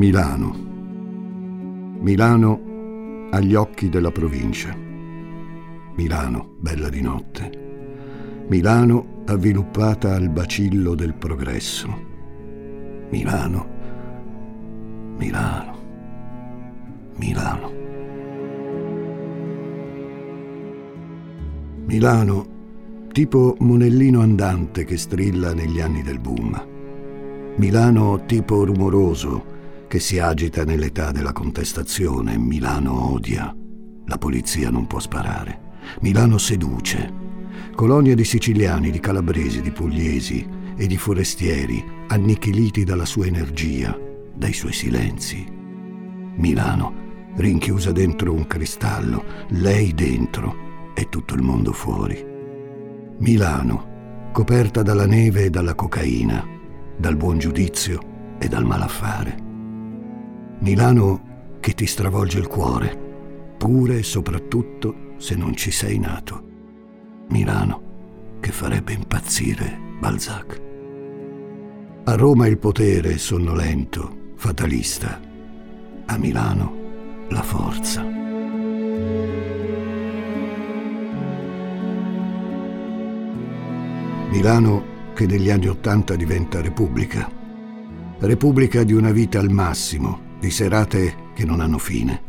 Milano. 0.00 0.56
Milano 2.00 3.28
agli 3.32 3.54
occhi 3.54 3.90
della 3.90 4.10
provincia. 4.10 4.74
Milano, 5.94 6.54
bella 6.58 6.88
di 6.88 7.02
notte. 7.02 8.46
Milano 8.48 9.24
avviluppata 9.26 10.14
al 10.14 10.30
bacillo 10.30 10.94
del 10.94 11.12
progresso. 11.12 11.86
Milano. 13.10 13.66
Milano. 15.18 15.78
Milano. 17.16 17.72
Milano, 21.84 22.46
tipo 23.12 23.54
monellino 23.58 24.22
andante 24.22 24.84
che 24.84 24.96
strilla 24.96 25.52
negli 25.52 25.78
anni 25.78 26.02
del 26.02 26.20
boom. 26.20 26.68
Milano 27.56 28.24
tipo 28.24 28.64
rumoroso 28.64 29.49
che 29.90 29.98
si 29.98 30.20
agita 30.20 30.64
nell'età 30.64 31.10
della 31.10 31.32
contestazione. 31.32 32.38
Milano 32.38 33.10
odia. 33.12 33.52
La 34.06 34.18
polizia 34.18 34.70
non 34.70 34.86
può 34.86 35.00
sparare. 35.00 35.78
Milano 36.02 36.38
seduce. 36.38 37.12
Colonia 37.74 38.14
di 38.14 38.22
siciliani, 38.22 38.92
di 38.92 39.00
calabresi, 39.00 39.60
di 39.60 39.72
pugliesi 39.72 40.48
e 40.76 40.86
di 40.86 40.96
forestieri 40.96 41.84
annichiliti 42.06 42.84
dalla 42.84 43.04
sua 43.04 43.26
energia, 43.26 43.98
dai 44.32 44.52
suoi 44.52 44.72
silenzi. 44.72 45.44
Milano, 46.36 47.32
rinchiusa 47.34 47.90
dentro 47.90 48.32
un 48.32 48.46
cristallo, 48.46 49.24
lei 49.48 49.92
dentro 49.92 50.92
e 50.94 51.08
tutto 51.08 51.34
il 51.34 51.42
mondo 51.42 51.72
fuori. 51.72 52.24
Milano, 53.18 54.30
coperta 54.30 54.82
dalla 54.82 55.06
neve 55.06 55.46
e 55.46 55.50
dalla 55.50 55.74
cocaina, 55.74 56.46
dal 56.96 57.16
buon 57.16 57.38
giudizio 57.38 58.36
e 58.38 58.46
dal 58.46 58.64
malaffare. 58.64 59.48
Milano 60.62 61.56
che 61.58 61.72
ti 61.72 61.86
stravolge 61.86 62.38
il 62.38 62.46
cuore, 62.46 62.94
pure 63.56 63.98
e 63.98 64.02
soprattutto 64.02 65.14
se 65.16 65.34
non 65.34 65.56
ci 65.56 65.70
sei 65.70 65.98
nato. 65.98 66.48
Milano 67.30 68.36
che 68.40 68.52
farebbe 68.52 68.92
impazzire 68.92 69.78
Balzac. 69.98 70.60
A 72.04 72.14
Roma 72.14 72.46
il 72.46 72.58
potere 72.58 73.16
sonnolento, 73.16 74.32
fatalista. 74.36 75.18
A 76.04 76.18
Milano 76.18 77.26
la 77.30 77.42
forza. 77.42 78.02
Milano 84.28 84.84
che 85.14 85.24
negli 85.24 85.48
anni 85.48 85.68
Ottanta 85.68 86.16
diventa 86.16 86.60
Repubblica. 86.60 87.30
Repubblica 88.18 88.82
di 88.82 88.92
una 88.92 89.10
vita 89.10 89.38
al 89.38 89.50
massimo, 89.50 90.28
di 90.40 90.50
serate 90.50 91.32
che 91.34 91.44
non 91.44 91.60
hanno 91.60 91.78
fine, 91.78 92.22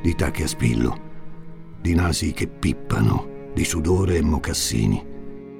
di 0.00 0.14
tacchi 0.14 0.44
a 0.44 0.46
spillo, 0.46 1.04
di 1.80 1.94
nasi 1.94 2.32
che 2.32 2.46
pippano, 2.46 3.50
di 3.52 3.64
sudore 3.64 4.16
e 4.16 4.22
mocassini, 4.22 5.04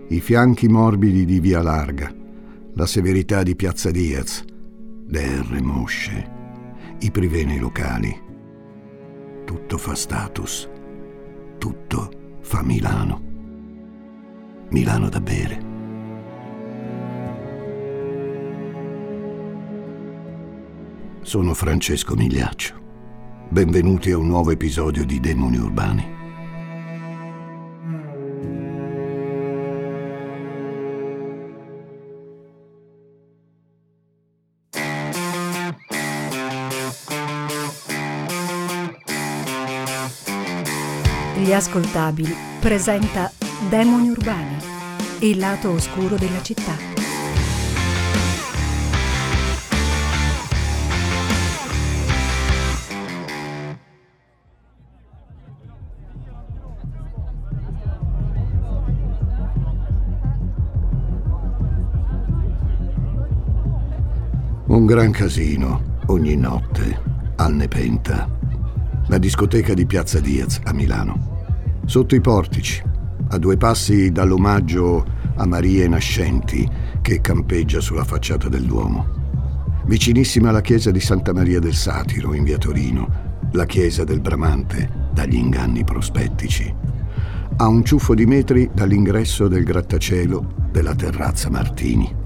i 0.08 0.20
fianchi 0.20 0.68
morbidi 0.68 1.24
di 1.24 1.40
Via 1.40 1.62
Larga, 1.62 2.14
la 2.74 2.86
severità 2.86 3.42
di 3.42 3.56
Piazza 3.56 3.90
Diaz, 3.90 4.44
le 5.08 5.40
R 5.40 5.60
mosce, 5.62 6.30
i 7.00 7.10
priveni 7.10 7.58
locali. 7.58 8.24
Tutto 9.44 9.78
fa 9.78 9.94
status, 9.94 10.68
tutto 11.58 12.38
fa 12.40 12.62
Milano. 12.62 13.22
Milano 14.68 15.08
da 15.08 15.20
bere. 15.20 15.65
Sono 21.26 21.54
Francesco 21.54 22.14
Migliaccio. 22.14 22.80
Benvenuti 23.48 24.12
a 24.12 24.16
un 24.16 24.28
nuovo 24.28 24.52
episodio 24.52 25.04
di 25.04 25.18
Demoni 25.18 25.56
Urbani. 25.56 26.14
Gli 41.42 41.52
ascoltabili 41.52 42.32
presenta 42.60 43.32
Demoni 43.68 44.10
Urbani, 44.10 44.58
il 45.22 45.38
lato 45.38 45.70
oscuro 45.70 46.14
della 46.14 46.40
città. 46.42 46.95
Gran 64.86 65.10
casino 65.10 65.98
ogni 66.06 66.36
notte 66.36 66.96
al 67.34 67.56
Nepenta, 67.56 68.30
la 69.08 69.18
discoteca 69.18 69.74
di 69.74 69.84
Piazza 69.84 70.20
Diaz 70.20 70.60
a 70.62 70.72
Milano. 70.72 71.80
Sotto 71.86 72.14
i 72.14 72.20
portici, 72.20 72.80
a 73.30 73.36
due 73.36 73.56
passi 73.56 74.12
dall'omaggio 74.12 75.04
a 75.34 75.44
Marie 75.44 75.88
Nascenti 75.88 76.70
che 77.02 77.20
campeggia 77.20 77.80
sulla 77.80 78.04
facciata 78.04 78.48
del 78.48 78.62
Duomo. 78.62 79.08
Vicinissima 79.86 80.50
alla 80.50 80.60
chiesa 80.60 80.92
di 80.92 81.00
Santa 81.00 81.32
Maria 81.32 81.58
del 81.58 81.74
Satiro 81.74 82.32
in 82.32 82.44
via 82.44 82.56
Torino, 82.56 83.40
la 83.54 83.66
chiesa 83.66 84.04
del 84.04 84.20
Bramante 84.20 85.08
dagli 85.12 85.34
inganni 85.34 85.82
prospettici. 85.82 86.72
A 87.56 87.66
un 87.66 87.84
ciuffo 87.84 88.14
di 88.14 88.24
metri 88.24 88.70
dall'ingresso 88.72 89.48
del 89.48 89.64
grattacielo 89.64 90.68
della 90.70 90.94
terrazza 90.94 91.50
Martini. 91.50 92.22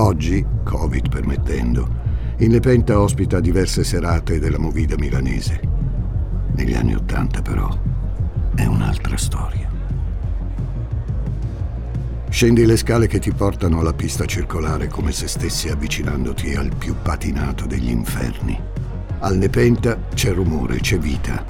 Oggi, 0.00 0.46
Covid 0.62 1.08
permettendo, 1.08 1.88
il 2.36 2.50
Nepenta 2.50 3.00
ospita 3.00 3.40
diverse 3.40 3.82
serate 3.82 4.38
della 4.38 4.58
movida 4.58 4.94
milanese. 4.96 5.60
Negli 6.54 6.74
anni 6.74 6.94
Ottanta, 6.94 7.42
però, 7.42 7.68
è 8.54 8.64
un'altra 8.64 9.16
storia. 9.16 9.68
Scendi 12.28 12.64
le 12.64 12.76
scale 12.76 13.08
che 13.08 13.18
ti 13.18 13.32
portano 13.32 13.80
alla 13.80 13.92
pista 13.92 14.24
circolare 14.24 14.86
come 14.86 15.10
se 15.10 15.26
stessi 15.26 15.68
avvicinandoti 15.68 16.54
al 16.54 16.70
più 16.76 16.94
patinato 17.02 17.66
degli 17.66 17.90
inferni. 17.90 18.56
Al 19.18 19.36
Nepenta 19.36 19.98
c'è 20.14 20.32
rumore, 20.32 20.78
c'è 20.78 20.98
vita. 20.98 21.44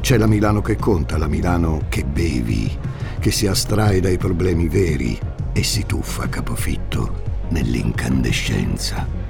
C'è 0.00 0.16
la 0.16 0.26
Milano 0.26 0.62
che 0.62 0.76
conta, 0.76 1.18
la 1.18 1.28
Milano 1.28 1.82
che 1.90 2.04
bevi, 2.04 2.74
che 3.18 3.30
si 3.30 3.46
astrae 3.46 4.00
dai 4.00 4.16
problemi 4.16 4.66
veri 4.66 5.18
e 5.52 5.62
si 5.62 5.84
tuffa 5.84 6.22
a 6.22 6.28
capofitto 6.28 7.31
nell'incandescenza. 7.52 9.20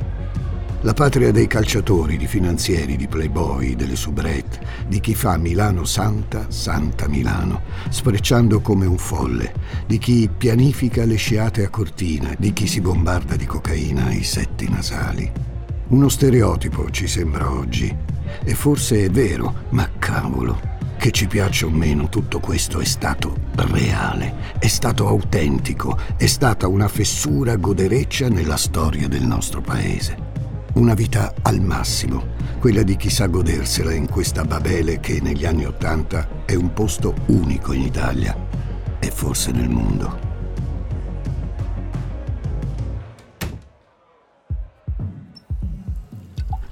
La 0.84 0.94
patria 0.94 1.30
dei 1.30 1.46
calciatori, 1.46 2.16
di 2.16 2.26
finanzieri, 2.26 2.96
di 2.96 3.06
playboy, 3.06 3.76
delle 3.76 3.94
soubrette, 3.94 4.58
di 4.88 4.98
chi 4.98 5.14
fa 5.14 5.36
Milano 5.36 5.84
santa, 5.84 6.46
santa 6.48 7.06
Milano, 7.06 7.62
sfrecciando 7.88 8.60
come 8.60 8.86
un 8.86 8.98
folle, 8.98 9.52
di 9.86 9.98
chi 9.98 10.28
pianifica 10.36 11.04
le 11.04 11.16
sciate 11.16 11.64
a 11.64 11.68
cortina, 11.68 12.34
di 12.36 12.52
chi 12.52 12.66
si 12.66 12.80
bombarda 12.80 13.36
di 13.36 13.46
cocaina 13.46 14.06
ai 14.06 14.24
setti 14.24 14.68
nasali. 14.68 15.30
Uno 15.88 16.08
stereotipo 16.08 16.90
ci 16.90 17.06
sembra 17.06 17.52
oggi, 17.52 17.94
e 18.42 18.54
forse 18.54 19.04
è 19.04 19.10
vero, 19.10 19.54
ma 19.70 19.88
cavolo, 19.98 20.71
che 21.02 21.10
ci 21.10 21.26
piaccia 21.26 21.66
o 21.66 21.68
meno, 21.68 22.08
tutto 22.08 22.38
questo 22.38 22.78
è 22.78 22.84
stato 22.84 23.36
reale, 23.56 24.54
è 24.60 24.68
stato 24.68 25.08
autentico, 25.08 25.98
è 26.16 26.26
stata 26.26 26.68
una 26.68 26.86
fessura 26.86 27.56
godereccia 27.56 28.28
nella 28.28 28.56
storia 28.56 29.08
del 29.08 29.24
nostro 29.24 29.60
paese. 29.60 30.16
Una 30.74 30.94
vita 30.94 31.34
al 31.42 31.60
massimo, 31.60 32.26
quella 32.60 32.84
di 32.84 32.94
chi 32.94 33.10
sa 33.10 33.26
godersela 33.26 33.92
in 33.92 34.08
questa 34.08 34.44
Babele 34.44 35.00
che 35.00 35.18
negli 35.20 35.44
anni 35.44 35.64
Ottanta 35.64 36.44
è 36.44 36.54
un 36.54 36.72
posto 36.72 37.16
unico 37.26 37.72
in 37.72 37.82
Italia 37.82 38.36
e 39.00 39.10
forse 39.10 39.50
nel 39.50 39.70
mondo. 39.70 40.31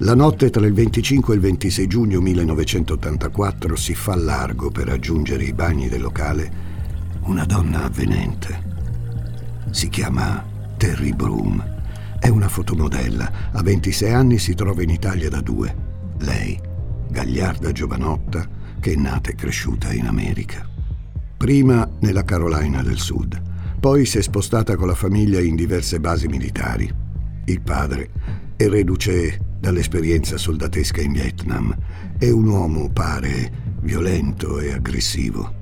La 0.03 0.15
notte 0.15 0.49
tra 0.49 0.65
il 0.65 0.73
25 0.73 1.35
e 1.35 1.37
il 1.37 1.43
26 1.43 1.87
giugno 1.87 2.21
1984 2.23 3.77
si 3.77 3.95
fa 3.95 4.17
largo 4.17 4.71
per 4.71 4.87
raggiungere 4.87 5.45
i 5.45 5.53
bagni 5.53 5.91
del 5.91 6.01
locale 6.01 6.51
una 7.25 7.45
donna 7.45 7.85
avvenente. 7.85 8.63
Si 9.71 9.91
chiama 9.91 10.43
Terry 10.79 11.13
Broom. 11.13 11.63
È 12.19 12.29
una 12.29 12.49
fotomodella. 12.49 13.51
A 13.53 13.63
26 13.63 14.11
anni 14.11 14.39
si 14.39 14.55
trova 14.55 14.83
in 14.83 14.89
Italia 14.89 15.29
da 15.29 15.43
due. 15.43 15.77
Lei, 16.21 16.59
gagliarda 17.11 17.71
giovanotta, 17.71 18.49
che 18.81 18.95
è 18.95 18.97
nata 18.97 19.29
e 19.29 19.35
cresciuta 19.35 19.93
in 19.93 20.07
America. 20.07 20.67
Prima 21.37 21.87
nella 22.01 22.25
Carolina 22.25 22.83
del 22.83 22.99
Sud. 22.99 23.39
Poi 23.79 24.07
si 24.07 24.17
è 24.17 24.23
spostata 24.23 24.77
con 24.77 24.87
la 24.87 24.95
famiglia 24.95 25.41
in 25.41 25.57
diverse 25.57 26.01
basi 26.01 26.27
militari. 26.27 26.91
Il 27.45 27.61
padre 27.61 28.11
è 28.57 28.67
reduce 28.67 29.49
dall'esperienza 29.61 30.39
soldatesca 30.39 31.03
in 31.03 31.13
Vietnam. 31.13 31.77
È 32.19 32.29
un 32.29 32.49
uomo, 32.49 32.91
pare, 32.91 33.77
violento 33.83 34.59
e 34.59 34.73
aggressivo. 34.73 35.59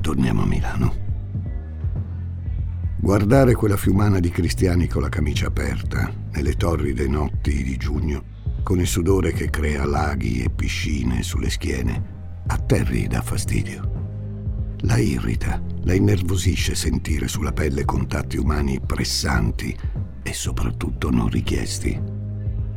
Torniamo 0.00 0.42
a 0.42 0.46
Milano. 0.46 1.06
Guardare 3.00 3.54
quella 3.54 3.76
fiumana 3.76 4.18
di 4.18 4.30
cristiani 4.30 4.88
con 4.88 5.02
la 5.02 5.08
camicia 5.08 5.46
aperta, 5.46 6.12
nelle 6.32 6.54
torride 6.54 7.06
notti 7.06 7.62
di 7.62 7.76
giugno, 7.76 8.36
con 8.64 8.80
il 8.80 8.86
sudore 8.86 9.32
che 9.32 9.50
crea 9.50 9.84
laghi 9.84 10.42
e 10.42 10.50
piscine 10.50 11.22
sulle 11.22 11.50
schiene, 11.50 12.16
a 12.46 12.58
Terry 12.58 13.06
dà 13.06 13.22
fastidio. 13.22 13.96
La 14.82 14.98
irrita, 14.98 15.62
la 15.82 15.94
innervosisce 15.94 16.74
sentire 16.74 17.28
sulla 17.28 17.52
pelle 17.52 17.84
contatti 17.84 18.36
umani 18.36 18.80
pressanti 18.80 19.76
e 20.22 20.32
soprattutto 20.32 21.10
non 21.10 21.28
richiesti. 21.28 22.17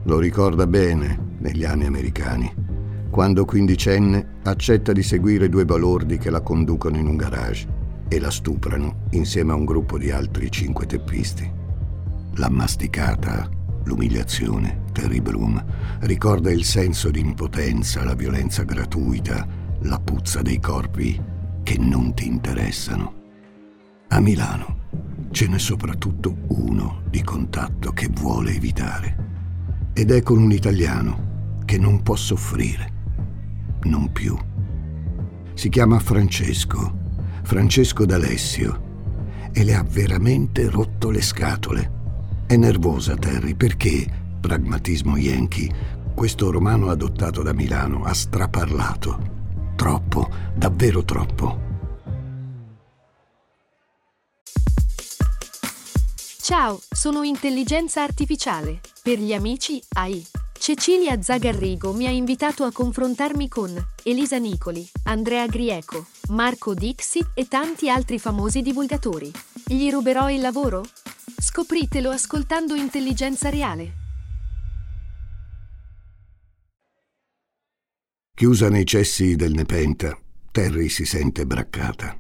Lo 0.06 0.18
ricorda 0.18 0.66
bene 0.66 1.36
negli 1.38 1.64
anni 1.64 1.86
americani, 1.86 2.52
quando 3.12 3.46
quindicenne 3.46 4.40
accetta 4.44 4.94
di 4.94 5.04
seguire 5.04 5.48
due 5.48 5.64
balordi 5.64 6.18
che 6.18 6.32
la 6.32 6.42
conducono 6.42 6.98
in 6.98 7.06
un 7.06 7.18
garage 7.18 7.68
e 8.08 8.20
la 8.20 8.32
stuprano 8.32 9.04
insieme 9.12 9.52
a 9.52 9.56
un 9.56 9.66
gruppo 9.66 10.00
di 10.00 10.10
altri 10.10 10.50
cinque 10.50 10.88
teppisti. 10.88 11.50
La 12.36 12.50
masticata, 12.50 13.48
l'umiliazione, 13.84 14.86
Terry 14.92 15.22
Broom, 15.22 15.64
ricorda 16.00 16.52
il 16.52 16.64
senso 16.64 17.12
di 17.12 17.20
impotenza, 17.20 18.04
la 18.04 18.16
violenza 18.16 18.64
gratuita, 18.64 19.48
la 19.82 20.00
puzza 20.00 20.42
dei 20.42 20.60
corpi 20.60 21.22
che 21.62 21.78
non 21.78 22.14
ti 22.16 22.26
interessano. 22.26 23.14
A 24.08 24.20
Milano 24.20 24.80
ce 25.30 25.48
n'è 25.48 25.60
soprattutto 25.60 26.36
uno 26.48 27.02
di 27.10 27.22
contatto 27.22 27.92
che 27.92 28.10
vuole 28.12 28.56
evitare. 28.56 29.31
Ed 29.94 30.12
è 30.12 30.22
con 30.22 30.42
un 30.42 30.52
italiano 30.52 31.60
che 31.66 31.78
non 31.78 32.02
può 32.02 32.16
soffrire. 32.16 32.90
Non 33.84 34.12
più. 34.12 34.38
Si 35.54 35.70
chiama 35.70 36.00
Francesco 36.00 37.02
Francesco 37.44 38.06
D'Alessio, 38.06 38.90
e 39.52 39.64
le 39.66 39.76
ha 39.76 39.84
veramente 39.84 40.70
rotto 40.70 41.10
le 41.10 41.22
scatole. 41.22 42.00
È 42.46 42.56
nervosa 42.56 43.16
Terry 43.16 43.56
perché, 43.56 44.08
pragmatismo 44.40 45.18
yankee, 45.18 45.70
questo 46.14 46.50
romano 46.50 46.90
adottato 46.90 47.42
da 47.42 47.54
Milano 47.54 48.04
ha 48.04 48.14
straparlato. 48.14 49.74
Troppo, 49.76 50.30
davvero 50.56 51.04
troppo. 51.04 51.61
Ciao, 56.52 56.82
sono 56.90 57.24
intelligenza 57.24 58.04
artificiale. 58.04 58.82
Per 59.02 59.18
gli 59.18 59.32
amici 59.34 59.82
AI. 59.94 60.22
Cecilia 60.52 61.22
Zagarrigo 61.22 61.94
mi 61.94 62.08
ha 62.08 62.10
invitato 62.10 62.66
a 62.66 62.74
confrontarmi 62.74 63.48
con 63.48 63.74
Elisa 64.04 64.38
Nicoli, 64.38 64.86
Andrea 65.06 65.48
Grieco, 65.48 66.08
Marco 66.28 66.74
Dixi 66.74 67.26
e 67.34 67.48
tanti 67.48 67.90
altri 67.90 68.20
famosi 68.20 68.62
divulgatori. 68.62 69.32
Gli 69.66 69.90
ruberò 69.90 70.30
il 70.30 70.42
lavoro? 70.42 70.84
Scopritelo 71.40 72.10
ascoltando 72.10 72.76
Intelligenza 72.76 73.48
Reale. 73.50 73.94
Chiusa 78.36 78.68
nei 78.68 78.86
cessi 78.86 79.38
del 79.38 79.54
Nepenta, 79.54 80.20
Terry 80.52 80.90
si 80.90 81.06
sente 81.06 81.46
braccata. 81.46 82.20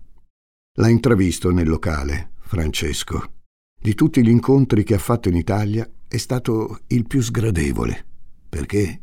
L'ha 0.75 0.87
intravisto 0.87 1.51
nel 1.51 1.67
locale, 1.67 2.31
Francesco. 2.39 3.39
Di 3.81 3.95
tutti 3.95 4.23
gli 4.23 4.29
incontri 4.29 4.83
che 4.83 4.93
ha 4.93 4.99
fatto 4.99 5.27
in 5.27 5.35
Italia 5.35 5.89
è 6.07 6.17
stato 6.17 6.81
il 6.87 7.07
più 7.07 7.21
sgradevole 7.21 8.05
perché? 8.51 9.01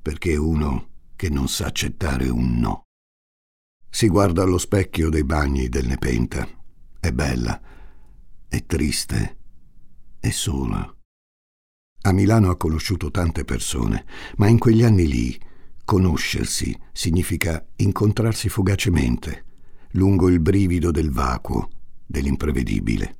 Perché 0.00 0.34
uno 0.34 0.88
che 1.16 1.28
non 1.28 1.48
sa 1.48 1.66
accettare 1.66 2.30
un 2.30 2.58
no. 2.58 2.84
Si 3.90 4.08
guarda 4.08 4.42
allo 4.42 4.56
specchio 4.56 5.10
dei 5.10 5.22
bagni 5.22 5.68
del 5.68 5.86
Nepenta. 5.86 6.48
È 6.98 7.12
bella, 7.12 7.60
è 8.48 8.64
triste, 8.64 9.36
è 10.18 10.30
sola. 10.30 10.96
A 12.00 12.12
Milano 12.12 12.48
ha 12.48 12.56
conosciuto 12.56 13.10
tante 13.10 13.44
persone, 13.44 14.06
ma 14.36 14.48
in 14.48 14.58
quegli 14.58 14.82
anni 14.82 15.06
lì 15.06 15.38
conoscersi 15.84 16.74
significa 16.90 17.62
incontrarsi 17.76 18.48
fugacemente, 18.48 19.44
lungo 19.90 20.30
il 20.30 20.40
brivido 20.40 20.90
del 20.90 21.10
vacuo, 21.10 21.68
dell'imprevedibile. 22.06 23.17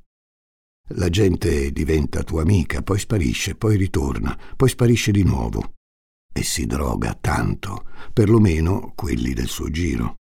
La 0.92 1.10
gente 1.10 1.70
diventa 1.70 2.22
tua 2.22 2.42
amica, 2.42 2.80
poi 2.80 2.98
sparisce, 2.98 3.54
poi 3.56 3.76
ritorna, 3.76 4.36
poi 4.56 4.70
sparisce 4.70 5.10
di 5.10 5.22
nuovo. 5.22 5.74
E 6.32 6.42
si 6.42 6.64
droga 6.64 7.16
tanto, 7.20 7.84
perlomeno 8.12 8.92
quelli 8.94 9.34
del 9.34 9.48
suo 9.48 9.68
giro. 9.68 10.14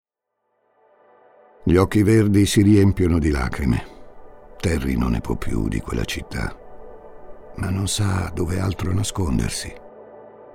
Gli 1.65 1.77
occhi 1.77 2.03
verdi 2.03 2.47
si 2.47 2.63
riempiono 2.63 3.19
di 3.19 3.31
lacrime. 3.31 3.93
Terry 4.59 4.97
non 4.97 5.11
ne 5.11 5.21
può 5.21 5.37
più 5.37 5.69
di 5.69 5.81
quella 5.81 6.05
città, 6.05 6.57
ma 7.57 7.69
non 7.69 7.87
sa 7.87 8.31
dove 8.35 8.59
altro 8.59 8.93
nascondersi. 8.95 9.71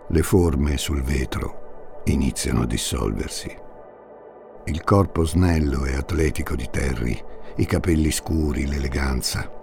Le 0.08 0.24
forme 0.24 0.78
sul 0.78 1.04
vetro 1.04 2.02
iniziano 2.06 2.62
a 2.62 2.66
dissolversi. 2.66 3.56
Il 4.66 4.84
corpo 4.84 5.24
snello 5.24 5.86
e 5.86 5.96
atletico 5.96 6.56
di 6.56 6.68
Terry, 6.72 7.24
i 7.58 7.66
capelli 7.68 8.10
scuri, 8.10 8.66
l'eleganza, 8.66 9.59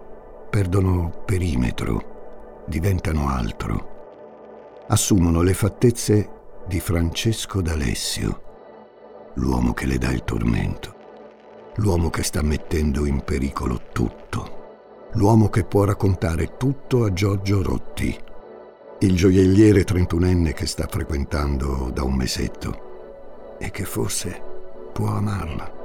perdono 0.49 1.23
perimetro, 1.25 2.65
diventano 2.67 3.29
altro. 3.29 3.95
Assumono 4.89 5.43
le 5.43 5.55
fattezze 5.55 6.31
di 6.67 6.81
Francesco 6.81 7.61
d'Alessio, 7.61 8.43
l'uomo 9.35 9.73
che 9.73 9.87
le 9.87 9.99
dà 9.99 10.11
il 10.11 10.25
tormento, 10.25 10.95
l'uomo 11.77 12.11
che 12.11 12.23
sta 12.23 12.43
mettendo 12.43 13.07
in 13.07 13.23
pericolo 13.23 13.81
tutto, 13.93 15.09
l'uomo 15.13 15.49
che 15.49 15.65
può 15.65 15.85
raccontare 15.85 16.57
tutto 16.57 17.05
a 17.05 17.13
Giorgio 17.13 17.63
Rotti, 17.63 18.19
il 19.01 19.15
gioielliere 19.15 19.85
trentunenne 19.85 20.53
che 20.55 20.67
sta 20.67 20.87
frequentando 20.89 21.91
da 21.93 22.03
un 22.03 22.15
mesetto 22.15 23.57
e 23.59 23.71
che 23.71 23.85
forse 23.85 24.41
può 24.93 25.09
amarla. 25.09 25.76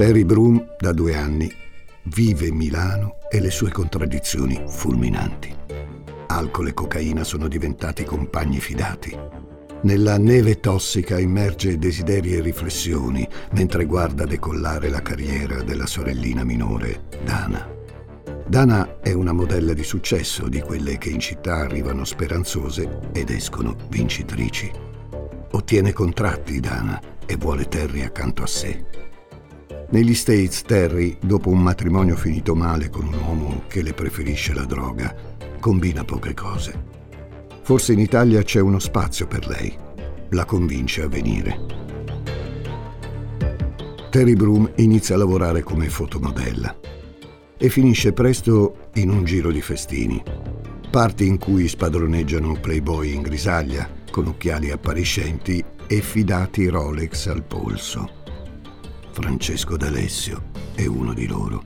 Terry 0.00 0.24
Broom, 0.24 0.76
da 0.78 0.92
due 0.92 1.14
anni, 1.14 1.52
vive 2.04 2.50
Milano 2.50 3.18
e 3.30 3.38
le 3.38 3.50
sue 3.50 3.70
contraddizioni 3.70 4.58
fulminanti. 4.66 5.54
Alcol 6.28 6.68
e 6.68 6.72
cocaina 6.72 7.22
sono 7.22 7.48
diventati 7.48 8.04
compagni 8.04 8.60
fidati. 8.60 9.14
Nella 9.82 10.16
neve 10.16 10.58
tossica 10.58 11.18
immerge 11.18 11.76
desideri 11.76 12.32
e 12.32 12.40
riflessioni 12.40 13.28
mentre 13.52 13.84
guarda 13.84 14.24
decollare 14.24 14.88
la 14.88 15.02
carriera 15.02 15.62
della 15.62 15.84
sorellina 15.84 16.44
minore, 16.44 17.02
Dana. 17.22 17.68
Dana 18.46 19.00
è 19.02 19.12
una 19.12 19.32
modella 19.32 19.74
di 19.74 19.84
successo 19.84 20.48
di 20.48 20.62
quelle 20.62 20.96
che 20.96 21.10
in 21.10 21.20
città 21.20 21.56
arrivano 21.56 22.06
speranzose 22.06 23.00
ed 23.12 23.28
escono 23.28 23.76
vincitrici. 23.90 24.72
Ottiene 25.50 25.92
contratti 25.92 26.58
Dana 26.58 26.98
e 27.26 27.36
vuole 27.36 27.68
Terry 27.68 28.00
accanto 28.00 28.42
a 28.42 28.46
sé. 28.46 28.99
Negli 29.92 30.14
States 30.14 30.62
Terry, 30.62 31.16
dopo 31.20 31.48
un 31.48 31.60
matrimonio 31.60 32.14
finito 32.14 32.54
male 32.54 32.90
con 32.90 33.08
un 33.08 33.14
uomo 33.14 33.62
che 33.66 33.82
le 33.82 33.92
preferisce 33.92 34.54
la 34.54 34.64
droga, 34.64 35.12
combina 35.58 36.04
poche 36.04 36.32
cose. 36.32 36.80
Forse 37.62 37.92
in 37.94 37.98
Italia 37.98 38.40
c'è 38.44 38.60
uno 38.60 38.78
spazio 38.78 39.26
per 39.26 39.48
lei. 39.48 39.76
La 40.28 40.44
convince 40.44 41.02
a 41.02 41.08
venire. 41.08 41.58
Terry 44.10 44.34
Broom 44.34 44.70
inizia 44.76 45.16
a 45.16 45.18
lavorare 45.18 45.64
come 45.64 45.88
fotomodella 45.88 46.78
e 47.58 47.68
finisce 47.68 48.12
presto 48.12 48.90
in 48.94 49.10
un 49.10 49.24
giro 49.24 49.50
di 49.50 49.60
festini. 49.60 50.22
Parti 50.88 51.26
in 51.26 51.36
cui 51.36 51.66
spadroneggiano 51.66 52.52
playboy 52.60 53.12
in 53.12 53.22
grisaglia, 53.22 53.90
con 54.08 54.28
occhiali 54.28 54.70
appariscenti 54.70 55.64
e 55.88 56.00
fidati 56.00 56.68
Rolex 56.68 57.26
al 57.26 57.42
polso. 57.42 58.18
Francesco 59.20 59.76
D'Alessio 59.76 60.44
è 60.74 60.86
uno 60.86 61.12
di 61.12 61.26
loro. 61.26 61.62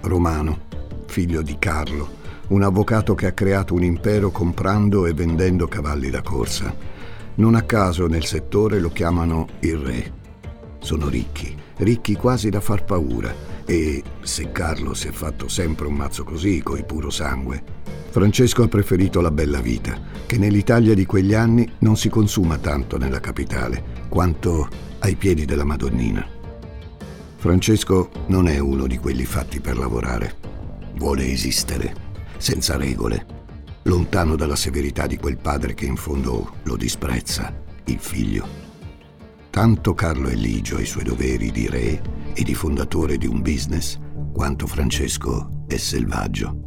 Romano, 0.00 0.62
figlio 1.06 1.40
di 1.40 1.56
Carlo, 1.56 2.22
un 2.48 2.64
avvocato 2.64 3.14
che 3.14 3.26
ha 3.26 3.32
creato 3.32 3.74
un 3.74 3.84
impero 3.84 4.32
comprando 4.32 5.06
e 5.06 5.14
vendendo 5.14 5.68
cavalli 5.68 6.10
da 6.10 6.20
corsa. 6.20 6.74
Non 7.36 7.54
a 7.54 7.62
caso 7.62 8.08
nel 8.08 8.24
settore 8.24 8.80
lo 8.80 8.90
chiamano 8.90 9.46
il 9.60 9.76
re. 9.76 10.12
Sono 10.80 11.08
ricchi, 11.08 11.56
ricchi 11.76 12.16
quasi 12.16 12.50
da 12.50 12.60
far 12.60 12.84
paura 12.84 13.32
e, 13.64 14.02
se 14.20 14.50
Carlo 14.50 14.94
si 14.94 15.06
è 15.06 15.12
fatto 15.12 15.46
sempre 15.46 15.86
un 15.86 15.94
mazzo 15.94 16.24
così, 16.24 16.60
coi 16.60 16.84
puro 16.84 17.08
sangue, 17.08 17.62
Francesco 18.10 18.64
ha 18.64 18.68
preferito 18.68 19.20
la 19.20 19.30
bella 19.30 19.60
vita, 19.60 19.96
che 20.26 20.38
nell'Italia 20.38 20.94
di 20.94 21.06
quegli 21.06 21.34
anni 21.34 21.68
non 21.78 21.96
si 21.96 22.08
consuma 22.08 22.58
tanto 22.58 22.98
nella 22.98 23.20
capitale, 23.20 24.02
quanto 24.08 24.68
ai 25.04 25.16
piedi 25.16 25.44
della 25.44 25.64
Madonnina. 25.64 26.26
Francesco 27.36 28.10
non 28.28 28.48
è 28.48 28.58
uno 28.58 28.86
di 28.86 28.96
quelli 28.96 29.26
fatti 29.26 29.60
per 29.60 29.76
lavorare. 29.76 30.36
Vuole 30.96 31.30
esistere, 31.30 31.94
senza 32.38 32.78
regole, 32.78 33.26
lontano 33.82 34.34
dalla 34.34 34.56
severità 34.56 35.06
di 35.06 35.18
quel 35.18 35.36
padre 35.36 35.74
che 35.74 35.84
in 35.84 35.96
fondo 35.96 36.54
lo 36.62 36.76
disprezza, 36.76 37.52
il 37.84 37.98
figlio. 37.98 38.48
Tanto 39.50 39.92
Carlo 39.92 40.28
Eligio 40.28 40.76
ha 40.76 40.80
i 40.80 40.86
suoi 40.86 41.04
doveri 41.04 41.50
di 41.50 41.68
re 41.68 42.02
e 42.32 42.42
di 42.42 42.54
fondatore 42.54 43.18
di 43.18 43.26
un 43.26 43.42
business, 43.42 43.98
quanto 44.32 44.66
Francesco 44.66 45.64
è 45.68 45.76
selvaggio 45.76 46.64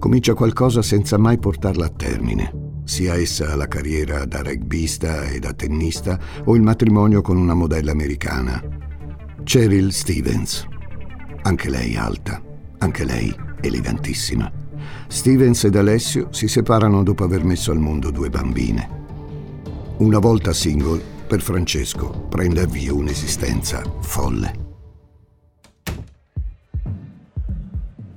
comincia 0.00 0.32
qualcosa 0.32 0.80
senza 0.80 1.18
mai 1.18 1.38
portarla 1.38 1.84
a 1.84 1.90
termine, 1.90 2.59
sia 2.90 3.14
essa 3.14 3.54
la 3.54 3.68
carriera 3.68 4.24
da 4.24 4.42
rugbista 4.42 5.22
e 5.26 5.38
da 5.38 5.52
tennista 5.52 6.18
o 6.42 6.56
il 6.56 6.62
matrimonio 6.62 7.22
con 7.22 7.36
una 7.36 7.54
modella 7.54 7.92
americana. 7.92 8.60
Cheryl 9.44 9.92
Stevens. 9.92 10.66
Anche 11.42 11.70
lei 11.70 11.94
alta, 11.94 12.42
anche 12.78 13.04
lei 13.04 13.32
elegantissima. 13.60 14.50
Stevens 15.06 15.62
ed 15.62 15.76
Alessio 15.76 16.32
si 16.32 16.48
separano 16.48 17.04
dopo 17.04 17.22
aver 17.22 17.44
messo 17.44 17.70
al 17.70 17.78
mondo 17.78 18.10
due 18.10 18.28
bambine. 18.28 18.88
Una 19.98 20.18
volta 20.18 20.52
single, 20.52 21.00
per 21.28 21.42
Francesco 21.42 22.26
prende 22.28 22.62
avvio 22.62 22.96
un'esistenza 22.96 23.84
folle. 24.00 24.52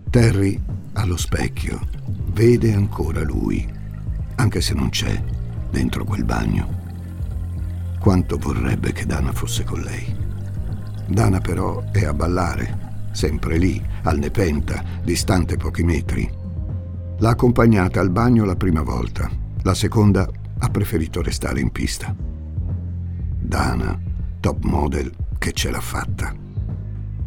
Terry 0.10 0.60
allo 0.94 1.18
specchio, 1.18 1.80
vede 2.32 2.74
ancora 2.74 3.22
lui, 3.22 3.73
anche 4.36 4.62
se 4.62 4.74
non 4.74 4.90
c'è 4.90 5.22
dentro 5.70 6.04
quel 6.04 6.24
bagno. 6.24 6.82
Quanto 8.00 8.38
vorrebbe 8.38 8.92
che 8.92 9.06
Dana 9.06 9.32
fosse 9.32 9.64
con 9.64 9.82
lei. 9.82 10.16
Dana 11.08 11.40
però 11.40 11.84
è 11.92 12.06
a 12.06 12.14
ballare, 12.14 13.10
sempre 13.12 13.58
lì, 13.58 13.82
al 14.04 14.18
Nepenta, 14.18 14.84
distante 15.04 15.58
pochi 15.58 15.84
metri. 15.84 16.30
L'ha 17.20 17.30
accompagnata 17.30 18.00
al 18.00 18.10
bagno 18.10 18.46
la 18.46 18.56
prima 18.56 18.82
volta, 18.82 19.30
la 19.62 19.74
seconda 19.74 20.30
ha 20.60 20.70
preferito 20.70 21.22
restare 21.22 21.60
in 21.60 21.72
pista. 21.72 22.14
Dana, 23.40 24.00
top 24.40 24.64
model, 24.64 25.12
che 25.38 25.52
ce 25.52 25.72
l'ha 25.72 25.82
fatta. 25.82 26.34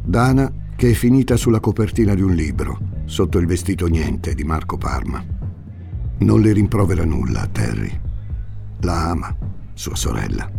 Dana 0.02 0.52
che 0.76 0.90
è 0.90 0.92
finita 0.92 1.36
sulla 1.36 1.58
copertina 1.58 2.14
di 2.14 2.20
un 2.20 2.34
libro, 2.34 2.78
sotto 3.06 3.38
il 3.38 3.46
vestito 3.46 3.86
niente 3.86 4.34
di 4.34 4.44
Marco 4.44 4.76
Parma. 4.76 5.35
Non 6.18 6.40
le 6.40 6.52
rimprovera 6.52 7.04
nulla 7.04 7.42
a 7.42 7.46
Terry. 7.46 8.00
La 8.80 9.10
ama, 9.10 9.36
sua 9.74 9.94
sorella. 9.94 10.50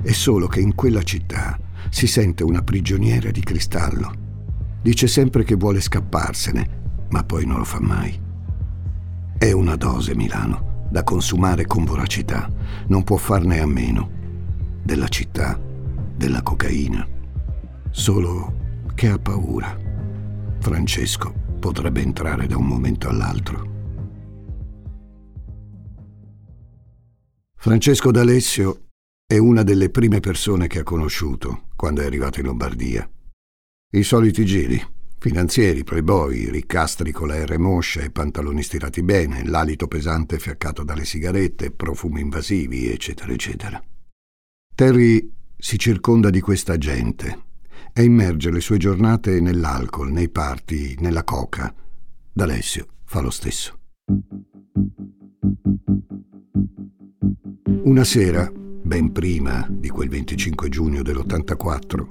È 0.00 0.12
solo 0.12 0.46
che 0.46 0.60
in 0.60 0.74
quella 0.74 1.02
città 1.02 1.58
si 1.90 2.06
sente 2.06 2.42
una 2.42 2.62
prigioniera 2.62 3.30
di 3.30 3.40
cristallo. 3.40 4.10
Dice 4.80 5.06
sempre 5.06 5.44
che 5.44 5.56
vuole 5.56 5.80
scapparsene, 5.80 6.80
ma 7.10 7.22
poi 7.22 7.44
non 7.44 7.58
lo 7.58 7.64
fa 7.64 7.80
mai. 7.80 8.18
È 9.36 9.52
una 9.52 9.76
dose, 9.76 10.14
Milano, 10.14 10.86
da 10.90 11.04
consumare 11.04 11.66
con 11.66 11.84
voracità. 11.84 12.50
Non 12.86 13.04
può 13.04 13.16
farne 13.16 13.60
a 13.60 13.66
meno. 13.66 14.10
Della 14.82 15.08
città, 15.08 15.60
della 16.16 16.42
cocaina. 16.42 17.06
Solo 17.90 18.60
che 18.94 19.08
ha 19.08 19.18
paura. 19.18 19.76
Francesco 20.60 21.32
potrebbe 21.58 22.00
entrare 22.00 22.46
da 22.46 22.56
un 22.56 22.66
momento 22.66 23.08
all'altro. 23.08 23.71
Francesco 27.62 28.10
D'Alessio 28.10 28.88
è 29.24 29.38
una 29.38 29.62
delle 29.62 29.88
prime 29.88 30.18
persone 30.18 30.66
che 30.66 30.80
ha 30.80 30.82
conosciuto 30.82 31.68
quando 31.76 32.00
è 32.00 32.04
arrivato 32.04 32.40
in 32.40 32.46
Lombardia. 32.46 33.08
I 33.92 34.02
soliti 34.02 34.44
giri, 34.44 34.84
finanzieri, 35.20 35.84
playboy, 35.84 36.50
riccastri 36.50 37.12
con 37.12 37.28
la 37.28 37.40
R 37.44 37.56
moscia 37.58 38.00
e 38.00 38.10
pantaloni 38.10 38.64
stirati 38.64 39.04
bene, 39.04 39.44
l'alito 39.44 39.86
pesante 39.86 40.40
fiaccato 40.40 40.82
dalle 40.82 41.04
sigarette, 41.04 41.70
profumi 41.70 42.20
invasivi, 42.22 42.90
eccetera, 42.90 43.32
eccetera. 43.32 43.80
Terry 44.74 45.32
si 45.56 45.78
circonda 45.78 46.30
di 46.30 46.40
questa 46.40 46.76
gente 46.78 47.44
e 47.92 48.02
immerge 48.02 48.50
le 48.50 48.60
sue 48.60 48.78
giornate 48.78 49.40
nell'alcol, 49.40 50.10
nei 50.10 50.30
party, 50.30 50.96
nella 50.98 51.22
coca. 51.22 51.72
D'Alessio 52.32 52.88
fa 53.04 53.20
lo 53.20 53.30
stesso. 53.30 53.78
Una 57.80 58.04
sera, 58.04 58.48
ben 58.54 59.10
prima 59.10 59.66
di 59.68 59.88
quel 59.88 60.08
25 60.08 60.68
giugno 60.68 61.02
dell'84, 61.02 62.06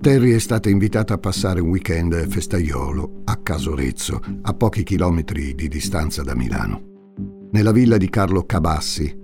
Terry 0.00 0.32
è 0.32 0.38
stata 0.38 0.68
invitata 0.68 1.14
a 1.14 1.18
passare 1.18 1.60
un 1.60 1.70
weekend 1.70 2.26
festaiolo 2.28 3.22
a 3.24 3.36
Casorezzo, 3.36 4.20
a 4.42 4.52
pochi 4.52 4.82
chilometri 4.82 5.54
di 5.54 5.68
distanza 5.68 6.22
da 6.22 6.34
Milano, 6.34 7.48
nella 7.52 7.72
villa 7.72 7.96
di 7.96 8.10
Carlo 8.10 8.44
Cabassi, 8.44 9.16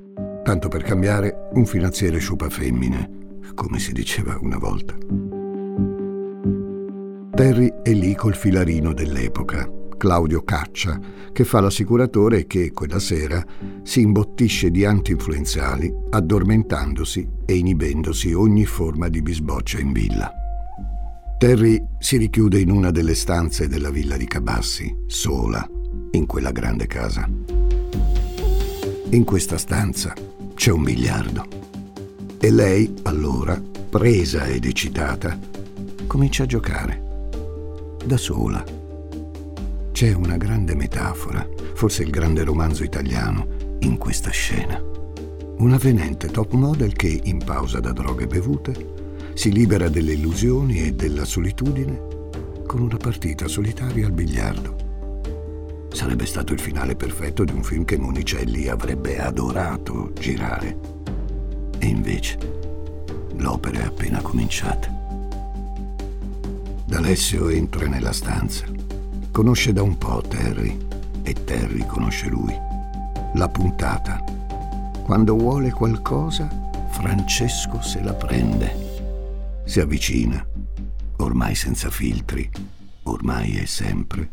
tanto 0.43 0.69
per 0.69 0.83
cambiare 0.83 1.49
un 1.53 1.67
finanziere 1.67 2.19
sciupa 2.19 2.49
femmine, 2.49 3.39
come 3.55 3.79
si 3.79 3.93
diceva 3.93 4.39
una 4.41 4.57
volta. 4.57 4.97
Terry 7.35 7.73
è 7.83 7.93
lì 7.93 8.15
col 8.15 8.35
filarino 8.35 8.95
dell'epoca, 8.95 9.71
Claudio 10.01 10.43
Caccia, 10.45 10.99
che 11.31 11.45
fa 11.45 11.61
l'assicuratore 11.61 12.39
e 12.39 12.47
che 12.47 12.73
quella 12.73 12.99
sera 12.99 13.45
si 13.83 14.01
imbottisce 14.01 14.71
di 14.71 14.87
anti-influenzali, 14.87 15.93
addormentandosi 16.09 17.29
e 17.45 17.57
inibendosi 17.57 18.33
ogni 18.33 18.65
forma 18.65 19.09
di 19.09 19.21
bisboccia 19.21 19.79
in 19.79 19.93
villa. 19.93 20.33
Terry 21.37 21.85
si 21.99 22.17
richiude 22.17 22.61
in 22.61 22.71
una 22.71 22.91
delle 22.91 23.15
stanze 23.15 23.69
della 23.69 23.91
villa 23.91 24.17
di 24.17 24.25
Cabassi, 24.25 25.05
sola, 25.07 25.69
in 26.13 26.25
quella 26.25 26.51
grande 26.51 26.87
casa. 26.87 27.29
In 29.11 29.25
questa 29.25 29.59
stanza 29.59 30.15
c'è 30.55 30.71
un 30.71 30.81
miliardo. 30.81 31.47
E 32.41 32.51
lei, 32.51 32.91
allora, 33.03 33.61
presa 33.91 34.47
ed 34.47 34.65
eccitata, 34.65 35.39
comincia 36.07 36.45
a 36.45 36.47
giocare 36.47 37.03
da 38.03 38.17
sola. 38.17 38.80
C'è 40.01 40.15
una 40.15 40.39
grande 40.39 40.75
metafora, 40.75 41.47
forse 41.75 42.03
il 42.03 42.09
grande 42.09 42.43
romanzo 42.43 42.85
italiano, 42.85 43.47
in 43.81 43.99
questa 43.99 44.31
scena. 44.31 44.83
Un 45.59 45.73
avvenente 45.75 46.29
top 46.29 46.55
model 46.55 46.95
che, 46.95 47.21
in 47.25 47.37
pausa 47.45 47.81
da 47.81 47.93
droghe 47.93 48.27
bevute, 48.27 48.95
si 49.35 49.53
libera 49.53 49.91
delle 49.91 50.15
illusioni 50.15 50.85
e 50.85 50.95
della 50.95 51.27
solitudine 51.27 52.01
con 52.67 52.81
una 52.81 52.97
partita 52.97 53.47
solitaria 53.47 54.07
al 54.07 54.13
biliardo. 54.13 55.89
Sarebbe 55.93 56.25
stato 56.25 56.55
il 56.55 56.61
finale 56.61 56.97
perfetto 56.97 57.45
di 57.45 57.53
un 57.53 57.63
film 57.63 57.85
che 57.85 57.99
Monicelli 57.99 58.69
avrebbe 58.69 59.19
adorato 59.19 60.13
girare. 60.19 60.79
E 61.79 61.87
invece 61.87 62.39
l'opera 63.37 63.81
è 63.81 63.85
appena 63.85 64.23
cominciata. 64.23 64.89
D'Alessio 66.87 67.51
entra 67.51 67.87
nella 67.87 68.13
stanza. 68.13 68.80
Conosce 69.33 69.73
da 69.73 69.83
un 69.83 69.97
po' 69.97 70.23
Terry 70.27 70.77
e 71.23 71.33
Terry 71.45 71.87
conosce 71.87 72.29
lui. 72.29 72.55
La 73.35 73.49
puntata. 73.49 74.23
Quando 75.05 75.37
vuole 75.37 75.71
qualcosa, 75.71 76.49
Francesco 76.91 77.81
se 77.81 78.03
la 78.03 78.13
prende. 78.13 79.63
Si 79.65 79.79
avvicina, 79.81 80.45
ormai 81.19 81.55
senza 81.55 81.91
filtri, 81.91 82.51
ormai 83.05 83.57
è 83.57 83.67
sempre, 83.67 84.31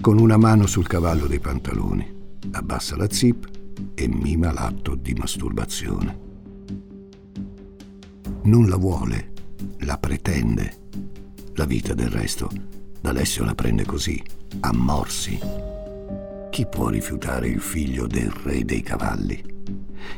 con 0.00 0.18
una 0.18 0.38
mano 0.38 0.66
sul 0.66 0.86
cavallo 0.86 1.26
dei 1.26 1.40
pantaloni, 1.40 2.38
abbassa 2.52 2.96
la 2.96 3.10
zip 3.10 3.48
e 3.94 4.08
mima 4.08 4.52
l'atto 4.52 4.94
di 4.94 5.12
masturbazione. 5.12 6.18
Non 8.44 8.68
la 8.68 8.76
vuole, 8.76 9.32
la 9.80 9.98
pretende 9.98 10.82
la 11.54 11.66
vita 11.66 11.94
del 11.94 12.08
resto, 12.08 12.50
D'Alessio 13.04 13.44
la 13.44 13.54
prende 13.54 13.84
così, 13.84 14.18
a 14.60 14.72
morsi. 14.72 15.38
Chi 16.50 16.66
può 16.66 16.88
rifiutare 16.88 17.48
il 17.48 17.60
figlio 17.60 18.06
del 18.06 18.30
re 18.30 18.64
dei 18.64 18.80
cavalli? 18.80 19.44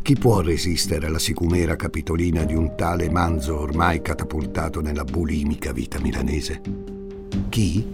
Chi 0.02 0.14
può 0.14 0.40
resistere 0.40 1.06
alla 1.06 1.18
sicumera 1.18 1.74
capitolina 1.74 2.44
di 2.44 2.54
un 2.54 2.76
tale 2.76 3.10
manzo 3.10 3.58
ormai 3.58 4.00
catapultato 4.02 4.80
nella 4.80 5.02
bulimica 5.02 5.72
vita 5.72 5.98
milanese? 5.98 6.62
Chi? 7.48 7.84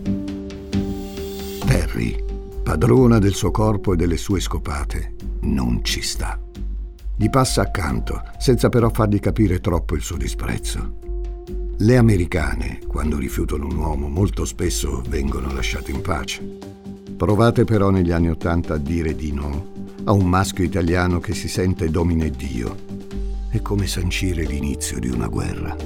Terry, 1.64 2.22
padrona 2.62 3.18
del 3.18 3.32
suo 3.32 3.50
corpo 3.50 3.94
e 3.94 3.96
delle 3.96 4.18
sue 4.18 4.40
scopate, 4.40 5.14
non 5.40 5.82
ci 5.82 6.02
sta. 6.02 6.38
Gli 7.16 7.30
passa 7.30 7.62
accanto, 7.62 8.20
senza 8.36 8.68
però 8.68 8.90
fargli 8.90 9.20
capire 9.20 9.58
troppo 9.60 9.94
il 9.94 10.02
suo 10.02 10.18
disprezzo. 10.18 11.11
Le 11.82 11.96
americane, 11.96 12.78
quando 12.86 13.18
rifiutano 13.18 13.66
un 13.66 13.74
uomo, 13.74 14.08
molto 14.08 14.44
spesso 14.44 15.02
vengono 15.08 15.52
lasciate 15.52 15.90
in 15.90 16.00
pace. 16.00 16.40
Provate 17.16 17.64
però 17.64 17.90
negli 17.90 18.12
anni 18.12 18.30
Ottanta 18.30 18.74
a 18.74 18.78
dire 18.78 19.16
di 19.16 19.32
no 19.32 19.72
a 20.04 20.12
un 20.12 20.28
maschio 20.28 20.62
italiano 20.62 21.18
che 21.18 21.34
si 21.34 21.48
sente 21.48 21.90
domine 21.90 22.30
Dio. 22.30 22.76
È 23.48 23.60
come 23.62 23.88
sancire 23.88 24.44
l'inizio 24.44 25.00
di 25.00 25.08
una 25.08 25.26
guerra. 25.26 25.76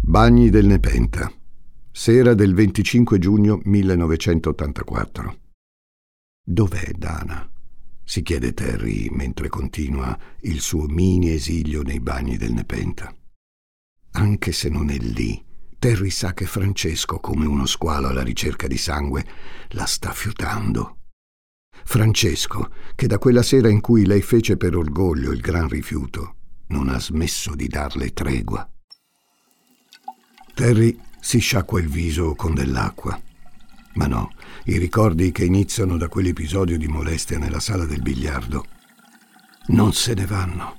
Bagni 0.00 0.50
del 0.50 0.66
Nepenta. 0.66 1.32
Sera 1.92 2.34
del 2.34 2.54
25 2.54 3.20
giugno 3.20 3.60
1984. 3.62 5.44
Dov'è 6.48 6.92
Dana? 6.92 7.50
si 8.04 8.22
chiede 8.22 8.54
Terry 8.54 9.08
mentre 9.10 9.48
continua 9.48 10.16
il 10.42 10.60
suo 10.60 10.86
mini 10.86 11.32
esilio 11.32 11.82
nei 11.82 11.98
bagni 11.98 12.36
del 12.36 12.52
Nepenta. 12.52 13.12
Anche 14.12 14.52
se 14.52 14.68
non 14.68 14.90
è 14.90 14.96
lì, 14.96 15.44
Terry 15.76 16.08
sa 16.08 16.34
che 16.34 16.46
Francesco, 16.46 17.18
come 17.18 17.46
uno 17.46 17.66
squalo 17.66 18.06
alla 18.06 18.22
ricerca 18.22 18.68
di 18.68 18.78
sangue, 18.78 19.26
la 19.70 19.86
sta 19.86 20.12
fiutando. 20.12 20.98
Francesco, 21.84 22.70
che 22.94 23.08
da 23.08 23.18
quella 23.18 23.42
sera 23.42 23.68
in 23.68 23.80
cui 23.80 24.06
lei 24.06 24.22
fece 24.22 24.56
per 24.56 24.76
orgoglio 24.76 25.32
il 25.32 25.40
gran 25.40 25.68
rifiuto, 25.68 26.36
non 26.68 26.88
ha 26.88 27.00
smesso 27.00 27.56
di 27.56 27.66
darle 27.66 28.12
tregua. 28.12 28.70
Terry 30.54 30.96
si 31.18 31.40
sciacqua 31.40 31.80
il 31.80 31.88
viso 31.88 32.36
con 32.36 32.54
dell'acqua. 32.54 33.20
Ma 33.96 34.06
no, 34.06 34.32
i 34.64 34.76
ricordi 34.78 35.32
che 35.32 35.44
iniziano 35.44 35.96
da 35.96 36.08
quell'episodio 36.08 36.76
di 36.76 36.86
molestia 36.86 37.38
nella 37.38 37.60
sala 37.60 37.86
del 37.86 38.02
biliardo 38.02 38.66
non 39.68 39.92
se 39.92 40.14
ne 40.14 40.26
vanno. 40.26 40.78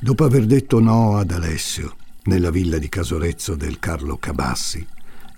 Dopo 0.00 0.24
aver 0.24 0.44
detto 0.44 0.80
no 0.80 1.16
ad 1.16 1.30
Alessio 1.30 1.96
nella 2.24 2.50
villa 2.50 2.78
di 2.78 2.88
Casorezzo 2.88 3.54
del 3.54 3.78
Carlo 3.78 4.18
Cabassi, 4.18 4.86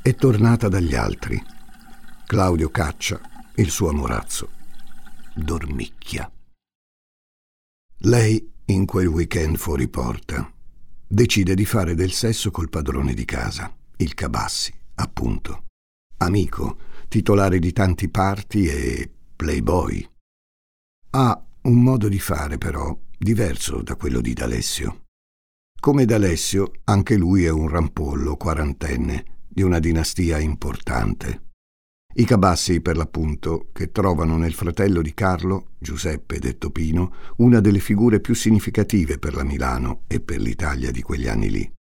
è 0.03 0.15
tornata 0.15 0.69
dagli 0.69 0.95
altri. 0.95 1.41
Claudio 2.27 2.69
Caccia, 2.71 3.21
il 3.55 3.71
suo 3.71 3.91
amorazzo, 3.91 4.51
dormicchia. 5.35 6.31
Lei, 7.99 8.53
in 8.67 8.85
quel 8.87 9.07
weekend 9.07 9.57
fuori 9.57 9.89
porta, 9.89 10.53
decide 11.07 11.55
di 11.55 11.65
fare 11.65 11.95
del 11.95 12.11
sesso 12.11 12.51
col 12.51 12.69
padrone 12.69 13.15
di 13.15 13.25
casa, 13.25 13.73
il 13.99 14.15
Cabassi, 14.15 14.75
appunto 14.97 15.63
amico, 16.19 16.79
titolare 17.09 17.59
di 17.59 17.73
tanti 17.73 18.09
parti 18.09 18.67
e 18.67 19.11
playboy. 19.35 20.09
Ha 21.11 21.45
un 21.63 21.83
modo 21.83 22.09
di 22.09 22.19
fare 22.19 22.59
però 22.59 22.97
diverso 23.19 23.83
da 23.83 23.97
quello 23.97 24.21
di 24.21 24.33
D'Alessio. 24.33 25.05
Come 25.79 26.05
D'Alessio, 26.05 26.73
anche 26.85 27.17
lui 27.17 27.45
è 27.45 27.51
un 27.51 27.69
rampollo 27.69 28.37
quarantenne 28.37 29.25
di 29.49 29.63
una 29.63 29.79
dinastia 29.79 30.39
importante. 30.39 31.43
I 32.15 32.25
Cabassi, 32.25 32.81
per 32.81 32.97
l'appunto, 32.97 33.69
che 33.73 33.93
trovano 33.93 34.39
nel 34.39 34.55
fratello 34.55 35.03
di 35.03 35.13
Carlo, 35.13 35.73
Giuseppe 35.79 36.39
detto 36.39 36.71
Pino, 36.71 37.13
una 37.37 37.61
delle 37.61 37.81
figure 37.81 38.21
più 38.21 38.35
significative 38.35 39.19
per 39.19 39.35
la 39.35 39.45
Milano 39.45 40.03
e 40.07 40.21
per 40.21 40.41
l'Italia 40.41 40.91
di 40.91 41.03
quegli 41.03 41.29
anni 41.29 41.51
lì 41.51 41.76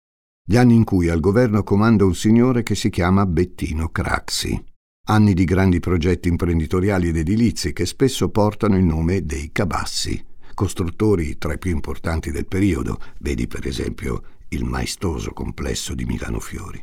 gli 0.45 0.57
anni 0.57 0.75
in 0.75 0.83
cui 0.83 1.09
al 1.09 1.21
governo 1.21 1.63
comanda 1.63 2.05
un 2.05 2.17
signore 2.17 2.65
che 2.65 2.75
si 2.75 2.91
chiama 2.91 3.27
Bettino 3.27 3.91
Craxi. 3.91 4.61
Anni 5.07 5.35
di 5.35 5.45
grandi 5.45 5.79
progetti 5.79 6.29
imprenditoriali 6.29 7.09
ed 7.09 7.17
edilizi 7.17 7.73
che 7.73 7.87
spesso 7.87 8.29
portano 8.29 8.77
il 8.77 8.85
nome 8.85 9.25
dei 9.25 9.51
Cabassi, 9.53 10.21
costruttori 10.55 11.39
tra 11.39 11.55
i 11.55 11.59
più 11.59 11.71
importanti 11.71 12.33
del 12.33 12.47
periodo, 12.47 12.99
vedi 13.21 13.47
per 13.47 13.67
esempio 13.69 14.23
il 14.49 14.65
maestoso 14.65 15.33
complesso 15.33 15.95
di 15.95 16.05
Milano 16.05 16.41
Fiori. 16.41 16.83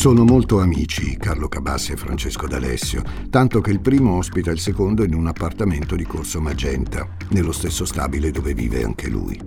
Sono 0.00 0.24
molto 0.24 0.60
amici 0.60 1.18
Carlo 1.18 1.46
Cabassi 1.46 1.92
e 1.92 1.96
Francesco 1.98 2.46
D'Alessio, 2.46 3.02
tanto 3.28 3.60
che 3.60 3.70
il 3.70 3.80
primo 3.80 4.16
ospita 4.16 4.50
il 4.50 4.58
secondo 4.58 5.04
in 5.04 5.12
un 5.12 5.26
appartamento 5.26 5.94
di 5.94 6.04
Corso 6.04 6.40
Magenta, 6.40 7.06
nello 7.32 7.52
stesso 7.52 7.84
stabile 7.84 8.30
dove 8.30 8.54
vive 8.54 8.82
anche 8.82 9.10
lui. 9.10 9.38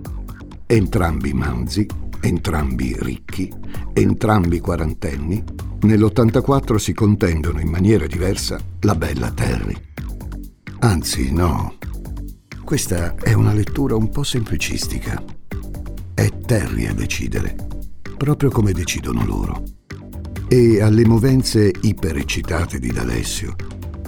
Entrambi 0.64 1.32
manzi, 1.32 1.84
entrambi 2.20 2.94
ricchi, 3.00 3.52
entrambi 3.92 4.60
quarantenni, 4.60 5.42
nell'84 5.80 6.76
si 6.76 6.92
contendono 6.92 7.58
in 7.58 7.68
maniera 7.68 8.06
diversa 8.06 8.56
la 8.82 8.94
bella 8.94 9.32
Terry. 9.32 9.76
Anzi, 10.78 11.32
no. 11.32 11.78
Questa 12.62 13.16
è 13.16 13.32
una 13.32 13.52
lettura 13.52 13.96
un 13.96 14.08
po' 14.08 14.22
semplicistica. 14.22 15.20
È 16.14 16.30
Terry 16.46 16.86
a 16.86 16.94
decidere, 16.94 17.56
proprio 18.16 18.50
come 18.50 18.70
decidono 18.70 19.24
loro 19.26 19.73
e 20.48 20.80
alle 20.80 21.06
movenze 21.06 21.72
iperecitate 21.82 22.78
di 22.78 22.92
D'Alessio 22.92 23.54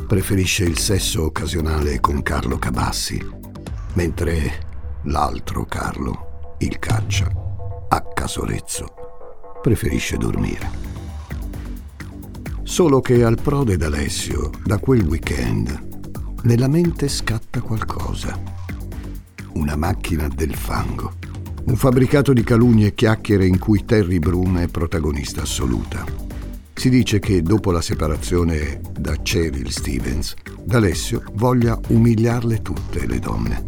preferisce 0.07 0.65
il 0.65 0.79
sesso 0.79 1.25
occasionale 1.25 2.01
con 2.01 2.23
Carlo 2.23 2.59
Cabassi, 2.59 3.21
mentre 3.95 5.01
l'altro 5.05 5.65
Carlo, 5.65 6.55
il 6.59 6.79
caccia, 6.79 7.29
a 7.89 8.03
Casorezzo, 8.15 8.87
preferisce 9.61 10.17
dormire. 10.17 10.85
Solo 12.63 13.01
che 13.01 13.25
al 13.25 13.41
prode 13.41 13.77
d'Alessio, 13.77 14.51
da 14.65 14.79
quel 14.79 15.05
weekend, 15.07 15.87
nella 16.43 16.69
mente 16.69 17.09
scatta 17.09 17.61
qualcosa. 17.61 18.39
Una 19.55 19.77
macchina 19.77 20.29
del 20.29 20.55
fango. 20.55 21.15
Un 21.65 21.77
fabbricato 21.77 22.33
di 22.33 22.45
calunnie 22.45 22.89
e 22.89 22.95
chiacchiere 22.95 23.47
in 23.47 23.59
cui 23.59 23.85
Terry 23.85 24.19
Broom 24.19 24.59
è 24.59 24.69
protagonista 24.69 25.43
assoluta. 25.43 26.26
Si 26.79 26.91
dice 26.91 27.21
che 27.21 27.43
dopo 27.43 27.71
la 27.71 27.81
separazione 27.81 28.83
da 28.93 29.17
Cheryl 29.17 29.71
Stevens, 29.71 30.35
D'Alessio 30.63 31.23
voglia 31.33 31.81
umiliarle 31.89 32.61
tutte 32.61 33.07
le 33.07 33.19
donne. 33.19 33.65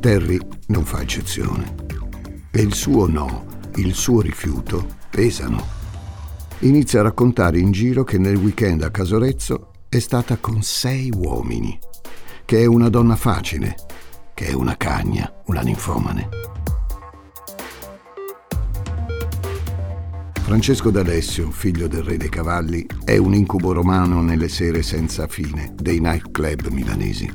Terry 0.00 0.38
non 0.66 0.84
fa 0.84 1.00
eccezione. 1.00 1.74
E 2.50 2.60
il 2.60 2.74
suo 2.74 3.08
no, 3.08 3.46
il 3.76 3.94
suo 3.94 4.20
rifiuto 4.20 4.96
pesano. 5.08 5.64
Inizia 6.60 7.00
a 7.00 7.04
raccontare 7.04 7.58
in 7.58 7.72
giro 7.72 8.04
che 8.04 8.18
nel 8.18 8.36
weekend 8.36 8.82
a 8.82 8.90
Casorezzo 8.90 9.70
è 9.88 9.98
stata 9.98 10.36
con 10.36 10.60
sei 10.62 11.10
uomini, 11.16 11.76
che 12.44 12.60
è 12.60 12.66
una 12.66 12.90
donna 12.90 13.16
facile, 13.16 13.74
che 14.34 14.48
è 14.48 14.52
una 14.52 14.76
cagna, 14.76 15.32
una 15.46 15.62
ninfomane. 15.62 16.28
Francesco 20.50 20.90
d'Alessio, 20.90 21.48
figlio 21.52 21.86
del 21.86 22.02
re 22.02 22.16
dei 22.16 22.28
cavalli, 22.28 22.84
è 23.04 23.16
un 23.16 23.34
incubo 23.34 23.70
romano 23.70 24.20
nelle 24.20 24.48
sere 24.48 24.82
senza 24.82 25.28
fine 25.28 25.74
dei 25.80 26.00
nightclub 26.00 26.66
milanesi. 26.70 27.32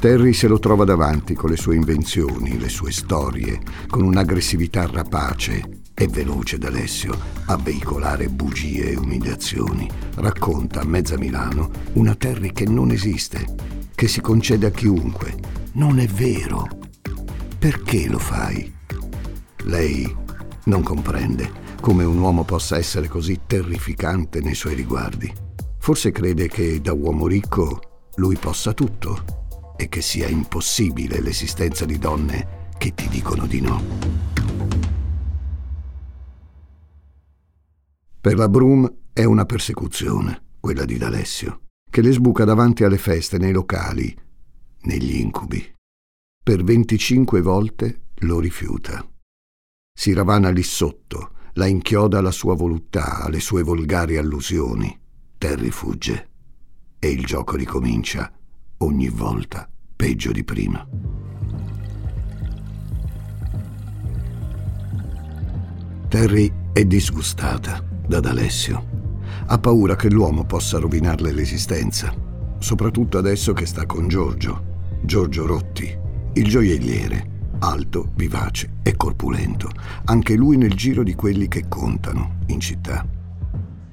Terry 0.00 0.32
se 0.32 0.48
lo 0.48 0.58
trova 0.58 0.82
davanti 0.82 1.34
con 1.34 1.50
le 1.50 1.56
sue 1.56 1.76
invenzioni, 1.76 2.58
le 2.58 2.68
sue 2.68 2.90
storie, 2.90 3.60
con 3.86 4.02
un'aggressività 4.02 4.84
rapace 4.90 5.82
e 5.94 6.08
veloce 6.08 6.58
d'Alessio 6.58 7.16
a 7.46 7.56
veicolare 7.56 8.28
bugie 8.28 8.90
e 8.90 8.96
umiliazioni. 8.96 9.88
Racconta 10.16 10.80
a 10.80 10.84
mezza 10.84 11.16
Milano 11.16 11.70
una 11.92 12.16
Terry 12.16 12.52
che 12.52 12.66
non 12.66 12.90
esiste, 12.90 13.46
che 13.94 14.08
si 14.08 14.20
concede 14.20 14.66
a 14.66 14.70
chiunque. 14.70 15.36
Non 15.74 16.00
è 16.00 16.06
vero. 16.08 16.66
Perché 17.56 18.08
lo 18.08 18.18
fai? 18.18 18.74
Lei 19.66 20.16
non 20.64 20.82
comprende 20.82 21.59
come 21.80 22.04
un 22.04 22.18
uomo 22.18 22.44
possa 22.44 22.76
essere 22.76 23.08
così 23.08 23.40
terrificante 23.46 24.40
nei 24.40 24.54
suoi 24.54 24.74
riguardi. 24.74 25.32
Forse 25.78 26.12
crede 26.12 26.46
che 26.46 26.80
da 26.80 26.92
uomo 26.92 27.26
ricco 27.26 28.08
lui 28.16 28.36
possa 28.36 28.74
tutto 28.74 29.74
e 29.76 29.88
che 29.88 30.02
sia 30.02 30.28
impossibile 30.28 31.20
l'esistenza 31.20 31.86
di 31.86 31.98
donne 31.98 32.68
che 32.76 32.94
ti 32.94 33.08
dicono 33.08 33.46
di 33.46 33.60
no. 33.62 33.82
Per 38.20 38.36
la 38.36 38.48
Brum 38.48 38.92
è 39.14 39.24
una 39.24 39.46
persecuzione, 39.46 40.42
quella 40.60 40.84
di 40.84 40.98
D'Alessio, 40.98 41.62
che 41.90 42.02
le 42.02 42.12
sbuca 42.12 42.44
davanti 42.44 42.84
alle 42.84 42.98
feste, 42.98 43.38
nei 43.38 43.52
locali, 43.52 44.14
negli 44.82 45.16
incubi. 45.16 45.74
Per 46.42 46.62
25 46.62 47.40
volte 47.40 48.02
lo 48.16 48.38
rifiuta. 48.38 49.02
Si 49.92 50.12
ravana 50.12 50.50
lì 50.50 50.62
sotto, 50.62 51.32
la 51.54 51.66
inchioda 51.66 52.18
alla 52.18 52.30
sua 52.30 52.54
voluttà, 52.54 53.20
alle 53.20 53.40
sue 53.40 53.62
volgari 53.62 54.16
allusioni. 54.16 54.98
Terry 55.38 55.70
fugge 55.70 56.28
e 56.98 57.08
il 57.08 57.24
gioco 57.24 57.56
ricomincia 57.56 58.30
ogni 58.78 59.08
volta 59.08 59.68
peggio 59.96 60.32
di 60.32 60.44
prima. 60.44 60.86
Terry 66.08 66.52
è 66.72 66.84
disgustata 66.84 67.84
da 68.06 68.20
D'Alessio. 68.20 68.98
Ha 69.46 69.58
paura 69.58 69.96
che 69.96 70.10
l'uomo 70.10 70.44
possa 70.44 70.78
rovinarle 70.78 71.32
l'esistenza. 71.32 72.28
soprattutto 72.60 73.16
adesso 73.16 73.54
che 73.54 73.64
sta 73.64 73.86
con 73.86 74.06
Giorgio, 74.06 74.98
Giorgio 75.02 75.46
Rotti, 75.46 75.96
il 76.34 76.46
gioielliere, 76.46 77.39
alto, 77.60 78.10
vivace 78.14 78.78
e 78.82 78.96
corpulento, 78.96 79.70
anche 80.04 80.34
lui 80.34 80.56
nel 80.56 80.74
giro 80.74 81.02
di 81.02 81.14
quelli 81.14 81.48
che 81.48 81.66
contano 81.68 82.38
in 82.46 82.60
città. 82.60 83.06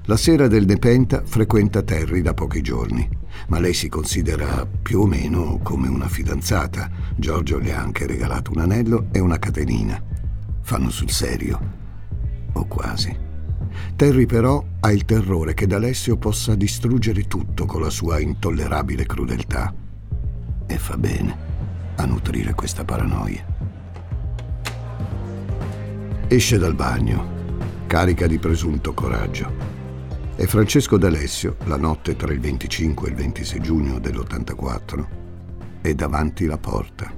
La 0.05 0.17
sera 0.17 0.47
del 0.47 0.65
Nepenta 0.65 1.23
frequenta 1.25 1.81
Terry 1.81 2.21
da 2.21 2.33
pochi 2.33 2.61
giorni, 2.61 3.07
ma 3.49 3.59
lei 3.59 3.73
si 3.73 3.89
considera 3.89 4.65
più 4.65 5.01
o 5.01 5.05
meno 5.05 5.59
come 5.61 5.89
una 5.89 6.07
fidanzata. 6.07 6.89
Giorgio 7.15 7.59
le 7.59 7.73
ha 7.73 7.81
anche 7.81 8.07
regalato 8.07 8.51
un 8.51 8.59
anello 8.59 9.07
e 9.11 9.19
una 9.19 9.37
catenina. 9.37 10.01
Fanno 10.61 10.89
sul 10.89 11.11
serio, 11.11 11.59
o 12.53 12.65
quasi. 12.67 13.15
Terry 13.97 14.25
però 14.25 14.63
ha 14.79 14.91
il 14.91 15.03
terrore 15.03 15.53
che 15.53 15.67
D'Alessio 15.67 16.15
possa 16.15 16.55
distruggere 16.55 17.23
tutto 17.27 17.65
con 17.65 17.81
la 17.81 17.89
sua 17.89 18.19
intollerabile 18.19 19.05
crudeltà. 19.05 19.73
E 20.65 20.77
fa 20.77 20.97
bene 20.97 21.35
a 21.95 22.05
nutrire 22.05 22.53
questa 22.53 22.85
paranoia. 22.85 23.56
Esce 26.29 26.57
dal 26.57 26.75
bagno, 26.75 27.85
carica 27.87 28.27
di 28.27 28.37
presunto 28.37 28.93
coraggio 28.93 29.49
e 30.35 30.45
Francesco 30.45 30.97
D'Alessio, 30.97 31.55
la 31.67 31.77
notte 31.77 32.17
tra 32.17 32.33
il 32.33 32.41
25 32.41 33.07
e 33.07 33.11
il 33.11 33.15
26 33.15 33.61
giugno 33.61 33.97
dell'84, 33.97 35.07
è 35.79 35.93
davanti 35.93 36.45
la 36.45 36.57
porta. 36.57 37.09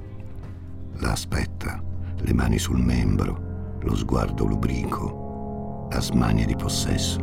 La 0.98 1.12
aspetta, 1.14 1.82
le 2.18 2.34
mani 2.36 2.60
sul 2.60 2.78
membro, 2.78 3.80
lo 3.82 3.96
sguardo 3.96 4.46
lubrico, 4.46 5.88
la 5.92 6.02
smania 6.02 6.46
di 6.46 6.56
possesso. 6.56 7.18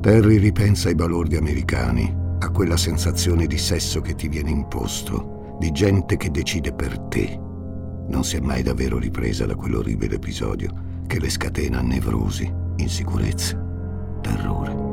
Terry 0.00 0.38
ripensa 0.38 0.90
ai 0.90 0.94
balordi 0.94 1.34
americani, 1.34 2.14
a 2.38 2.50
quella 2.50 2.76
sensazione 2.76 3.48
di 3.48 3.58
sesso 3.58 4.00
che 4.00 4.14
ti 4.14 4.28
viene 4.28 4.50
imposto, 4.50 5.56
di 5.58 5.72
gente 5.72 6.16
che 6.16 6.30
decide 6.30 6.72
per 6.72 7.00
te. 7.00 7.46
Non 8.08 8.24
si 8.24 8.36
è 8.36 8.40
mai 8.40 8.62
davvero 8.62 8.98
ripresa 8.98 9.46
da 9.46 9.54
quell'orribile 9.54 10.16
episodio 10.16 11.02
che 11.06 11.20
le 11.20 11.30
scatena 11.30 11.80
nevrosi 11.80 12.66
insicurezza, 12.76 13.56
terrore. 14.20 14.86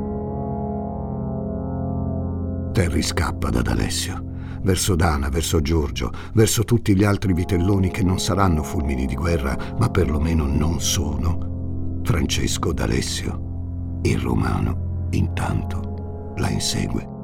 Terry 2.72 3.02
scappa 3.02 3.48
da 3.48 3.62
D'Alessio, 3.62 4.22
verso 4.62 4.94
Dana, 4.96 5.28
verso 5.28 5.60
Giorgio, 5.60 6.12
verso 6.34 6.64
tutti 6.64 6.94
gli 6.94 7.04
altri 7.04 7.32
vitelloni 7.32 7.90
che 7.90 8.02
non 8.02 8.18
saranno 8.18 8.62
fulmini 8.62 9.06
di 9.06 9.14
guerra, 9.14 9.56
ma 9.78 9.88
perlomeno 9.88 10.46
non 10.46 10.80
sono. 10.80 12.00
Francesco 12.02 12.72
D'Alessio, 12.72 14.00
il 14.02 14.18
romano, 14.18 15.08
intanto 15.12 16.34
la 16.36 16.50
insegue. 16.50 17.15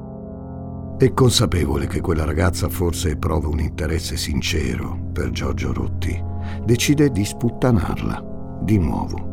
È 0.97 1.13
consapevole 1.13 1.87
che 1.87 2.01
quella 2.01 2.23
ragazza 2.23 2.69
forse 2.69 3.17
prova 3.17 3.47
un 3.47 3.59
interesse 3.59 4.15
sincero 4.15 5.09
per 5.11 5.31
Giorgio 5.31 5.73
Rotti. 5.73 6.21
Decide 6.63 7.09
di 7.09 7.25
sputtanarla, 7.25 8.59
di 8.61 8.77
nuovo 8.77 9.31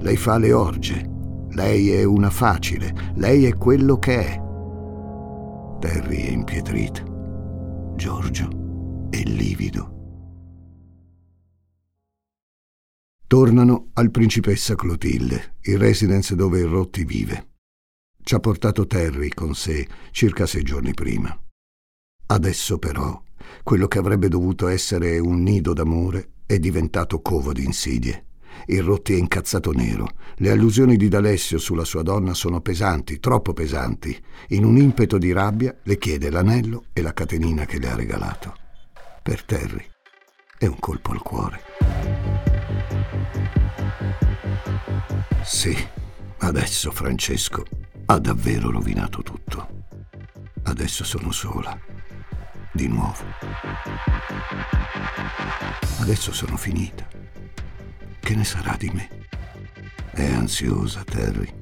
lei 0.00 0.16
fa 0.16 0.38
le 0.38 0.52
orge. 0.52 1.10
Lei 1.50 1.90
è 1.90 2.04
una 2.04 2.30
facile. 2.30 3.12
Lei 3.14 3.46
è 3.46 3.56
quello 3.56 3.98
che 3.98 4.24
è. 4.24 4.40
Terry 5.80 6.22
è 6.22 6.30
impietrito. 6.30 7.94
Giorgio 7.96 9.08
è 9.10 9.22
livido. 9.22 9.94
Tornano 13.26 13.88
al 13.94 14.12
Principessa 14.12 14.76
Clotilde, 14.76 15.56
il 15.62 15.78
residence 15.78 16.36
dove 16.36 16.62
Rotti 16.62 17.04
vive. 17.04 17.55
Ci 18.26 18.34
ha 18.34 18.40
portato 18.40 18.88
Terry 18.88 19.28
con 19.28 19.54
sé 19.54 19.86
circa 20.10 20.46
sei 20.46 20.64
giorni 20.64 20.92
prima. 20.94 21.32
Adesso 22.26 22.76
però, 22.76 23.22
quello 23.62 23.86
che 23.86 23.98
avrebbe 23.98 24.26
dovuto 24.26 24.66
essere 24.66 25.20
un 25.20 25.44
nido 25.44 25.72
d'amore 25.72 26.30
è 26.44 26.58
diventato 26.58 27.20
covo 27.20 27.52
di 27.52 27.62
insidie. 27.62 28.24
Il 28.66 28.82
Rotti 28.82 29.12
è 29.12 29.16
incazzato 29.16 29.70
nero. 29.70 30.08
Le 30.38 30.50
allusioni 30.50 30.96
di 30.96 31.06
D'Alessio 31.06 31.58
sulla 31.58 31.84
sua 31.84 32.02
donna 32.02 32.34
sono 32.34 32.60
pesanti, 32.60 33.20
troppo 33.20 33.52
pesanti. 33.52 34.20
In 34.48 34.64
un 34.64 34.76
impeto 34.76 35.18
di 35.18 35.30
rabbia 35.30 35.72
le 35.84 35.96
chiede 35.96 36.28
l'anello 36.28 36.86
e 36.94 37.02
la 37.02 37.12
catenina 37.12 37.64
che 37.64 37.78
le 37.78 37.90
ha 37.90 37.94
regalato. 37.94 38.56
Per 39.22 39.44
Terry 39.44 39.86
è 40.58 40.66
un 40.66 40.80
colpo 40.80 41.12
al 41.12 41.22
cuore. 41.22 41.60
Sì, 45.44 45.76
adesso 46.38 46.90
Francesco 46.90 47.62
ha 48.08 48.18
davvero 48.18 48.70
rovinato 48.70 49.22
tutto. 49.22 49.84
Adesso 50.62 51.02
sono 51.02 51.32
sola. 51.32 51.78
Di 52.72 52.86
nuovo. 52.86 53.24
Adesso 56.00 56.32
sono 56.32 56.56
finita. 56.56 57.06
Che 58.20 58.34
ne 58.34 58.44
sarà 58.44 58.76
di 58.78 58.90
me? 58.92 59.08
È 60.12 60.24
ansiosa, 60.32 61.02
Terry, 61.02 61.52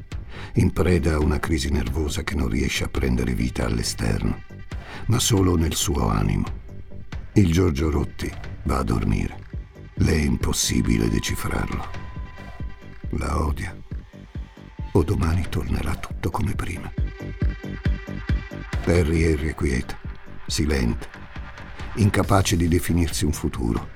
in 0.54 0.72
preda 0.72 1.14
a 1.14 1.18
una 1.18 1.38
crisi 1.38 1.70
nervosa 1.70 2.22
che 2.22 2.35
non 2.35 2.48
riesce 2.48 2.85
a 2.85 2.88
prendere 2.88 3.33
vita 3.33 3.64
all'esterno, 3.64 4.42
ma 5.07 5.18
solo 5.18 5.57
nel 5.57 5.74
suo 5.74 6.09
animo. 6.09 6.62
Il 7.33 7.52
Giorgio 7.52 7.90
Rotti 7.90 8.30
va 8.64 8.78
a 8.78 8.85
dormire. 8.85 9.42
Le 9.94 10.12
è 10.12 10.20
impossibile 10.20 11.09
decifrarlo. 11.09 11.87
La 13.11 13.40
odia. 13.40 13.84
O 14.94 15.02
domani 15.02 15.46
tornerà 15.48 15.94
tutto 15.96 16.30
come 16.30 16.54
prima. 16.54 16.92
Terry 18.83 19.22
è 19.22 19.28
irrequieta, 19.28 19.98
silente, 20.46 21.09
incapace 21.94 22.57
di 22.57 22.68
definirsi 22.68 23.24
un 23.24 23.33
futuro 23.33 23.94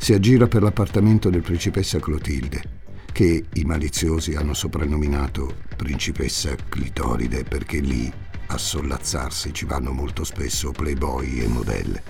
si 0.00 0.14
aggira 0.14 0.48
per 0.48 0.62
l'appartamento 0.62 1.28
del 1.28 1.42
principessa 1.42 2.00
Clotilde, 2.00 2.62
che 3.12 3.44
i 3.52 3.64
maliziosi 3.64 4.34
hanno 4.34 4.54
soprannominato 4.54 5.56
principessa 5.76 6.54
Clitoride 6.56 7.44
perché 7.44 7.80
lì 7.80 8.10
a 8.46 8.56
sollazzarsi 8.56 9.52
ci 9.52 9.66
vanno 9.66 9.92
molto 9.92 10.24
spesso 10.24 10.70
playboy 10.70 11.40
e 11.40 11.48
modelle. 11.48 12.02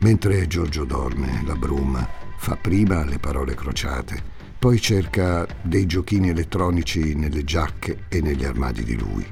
Mentre 0.00 0.46
Giorgio 0.46 0.84
dorme, 0.84 1.42
la 1.46 1.56
bruma 1.56 2.06
fa 2.36 2.56
prima 2.56 3.02
le 3.06 3.18
parole 3.18 3.54
crociate, 3.54 4.22
poi 4.58 4.80
cerca 4.80 5.46
dei 5.62 5.86
giochini 5.86 6.30
elettronici 6.30 7.14
nelle 7.14 7.44
giacche 7.44 8.06
e 8.08 8.20
negli 8.20 8.44
armadi 8.44 8.82
di 8.82 8.98
lui 8.98 9.24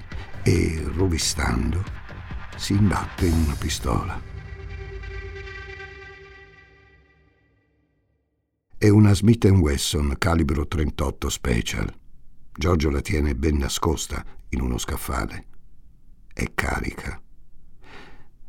e, 0.45 0.81
rovistando, 0.95 1.83
si 2.57 2.75
imbatte 2.75 3.27
in 3.27 3.35
una 3.35 3.55
pistola. 3.55 4.23
È 8.79 8.89
una 8.89 9.15
Smith 9.15 9.45
Wesson 9.47 10.15
calibro 10.17 10.69
38 10.69 11.29
Special. 11.29 11.93
Giorgio 12.53 12.91
la 12.91 13.01
tiene 13.01 13.35
ben 13.35 13.57
nascosta 13.57 14.25
in 14.51 14.61
uno 14.61 14.79
scaffale. 14.79 15.47
È 16.33 16.53
carica. 16.55 17.21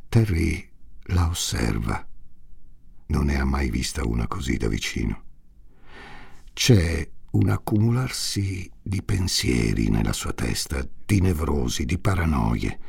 Terry 0.10 0.70
la 1.06 1.28
osserva. 1.28 2.06
Non 3.08 3.26
ne 3.26 3.40
ha 3.40 3.46
mai 3.46 3.72
vista 3.72 4.06
una 4.06 4.28
così 4.28 4.58
da 4.58 4.68
vicino. 4.68 5.27
C'è 6.58 7.08
un 7.34 7.50
accumularsi 7.50 8.68
di 8.82 9.04
pensieri 9.04 9.90
nella 9.90 10.12
sua 10.12 10.34
testa, 10.34 10.84
di 11.06 11.22
nevrosi, 11.22 11.86
di 11.86 12.00
paranoie. 12.00 12.80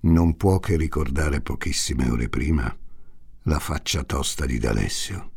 Non 0.00 0.38
può 0.38 0.58
che 0.58 0.78
ricordare 0.78 1.42
pochissime 1.42 2.08
ore 2.08 2.30
prima 2.30 2.74
la 3.42 3.58
faccia 3.58 4.04
tosta 4.04 4.46
di 4.46 4.56
D'Alessio 4.56 5.32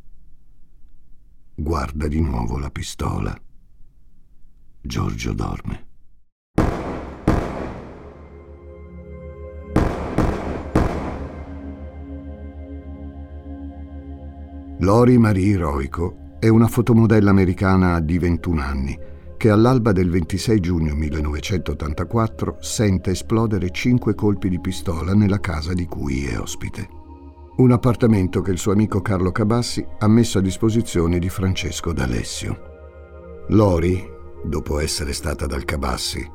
guarda 1.56 2.08
di 2.08 2.22
nuovo 2.22 2.58
la 2.58 2.70
pistola. 2.70 3.38
Giorgio 4.82 5.34
dorme. 5.34 5.88
Lori 14.80 15.18
Marie 15.18 15.58
Roico 15.58 16.25
è 16.40 16.48
una 16.48 16.68
fotomodella 16.68 17.30
americana 17.30 18.00
di 18.00 18.18
21 18.18 18.62
anni 18.62 19.00
che 19.38 19.50
all'alba 19.50 19.92
del 19.92 20.10
26 20.10 20.60
giugno 20.60 20.96
1984 20.96 22.58
sente 22.60 23.12
esplodere 23.12 23.70
cinque 23.72 24.16
colpi 24.16 24.50
di 24.50 24.60
pistola 24.60 25.14
nella 25.14 25.40
casa 25.40 25.74
di 25.74 25.86
cui 25.86 26.26
è 26.26 26.40
ospite 26.40 27.04
un 27.58 27.72
appartamento 27.72 28.42
che 28.42 28.52
il 28.52 28.58
suo 28.58 28.74
amico 28.74 29.02
Carlo 29.02 29.32
Cabassi 29.32 29.86
ha 30.00 30.08
messo 30.10 30.40
a 30.40 30.42
disposizione 30.42 31.20
di 31.20 31.30
Francesco 31.30 31.94
D'Alessio. 31.94 33.46
Lori, 33.50 34.06
dopo 34.44 34.80
essere 34.80 35.14
stata 35.14 35.46
dal 35.46 35.64
Cabassi, 35.64 36.30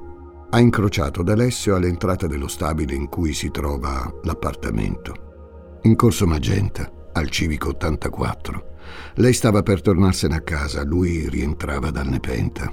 ha 0.49 0.59
incrociato 0.59 1.23
D'Alessio 1.23 1.75
all'entrata 1.75 2.27
dello 2.27 2.49
stabile 2.49 2.95
in 2.95 3.11
cui 3.11 3.35
si 3.35 3.51
trova 3.51 4.11
l'appartamento. 4.23 5.79
In 5.83 5.95
corso 5.95 6.27
Magenta, 6.27 6.91
al 7.13 7.29
Civico 7.29 7.69
84. 7.69 8.70
Lei 9.15 9.33
stava 9.33 9.63
per 9.63 9.83
tornarsene 9.83 10.37
a 10.37 10.41
casa, 10.41 10.85
lui 10.85 11.29
rientrava 11.29 11.91
dal 11.91 12.09
Nepenta. 12.09 12.73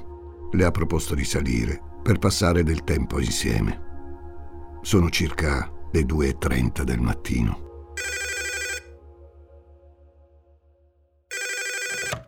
Le 0.51 0.63
ha 0.63 0.71
proposto 0.71 1.15
di 1.15 1.25
salire 1.25 1.81
per 2.01 2.19
passare 2.19 2.63
del 2.63 2.83
tempo 2.83 3.19
insieme. 3.19 3.85
Sono 4.81 5.09
circa 5.09 5.71
le 5.91 6.01
2.30 6.01 6.83
del 6.83 7.01
mattino. 7.01 7.65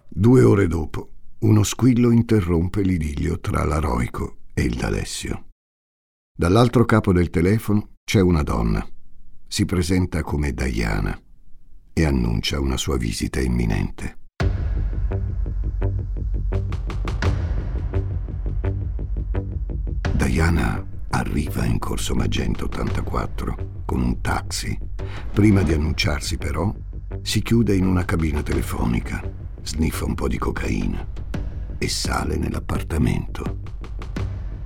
Due 0.10 0.44
ore 0.44 0.68
dopo, 0.68 1.10
uno 1.40 1.64
squillo 1.64 2.12
interrompe 2.12 2.82
l'idillio 2.82 3.40
tra 3.40 3.64
l'Aroico 3.64 4.40
e 4.54 4.64
il 4.64 4.76
D'Alessio. 4.76 5.46
Dall'altro 6.36 6.84
capo 6.84 7.14
del 7.14 7.30
telefono 7.30 7.92
c'è 8.04 8.20
una 8.20 8.44
donna. 8.44 8.86
Si 9.48 9.66
presenta 9.66 10.22
come 10.24 10.54
Diana 10.54 11.18
e 12.00 12.06
annuncia 12.06 12.62
una 12.62 12.78
sua 12.78 12.96
visita 12.96 13.42
imminente. 13.42 14.20
Diana 20.14 20.86
arriva 21.10 21.66
in 21.66 21.78
Corso 21.78 22.16
Magento 22.16 22.66
84 22.66 23.84
con 23.86 24.02
un 24.02 24.22
taxi. 24.22 24.78
Prima 25.34 25.62
di 25.62 25.74
annunciarsi 25.74 26.38
però, 26.38 26.74
si 27.22 27.42
chiude 27.42 27.76
in 27.76 27.86
una 27.86 28.06
cabina 28.06 28.42
telefonica, 28.44 29.22
sniffa 29.64 30.06
un 30.06 30.16
po' 30.16 30.30
di 30.30 30.38
cocaina 30.38 31.06
e 31.78 31.90
sale 31.90 32.38
nell'appartamento. 32.38 33.60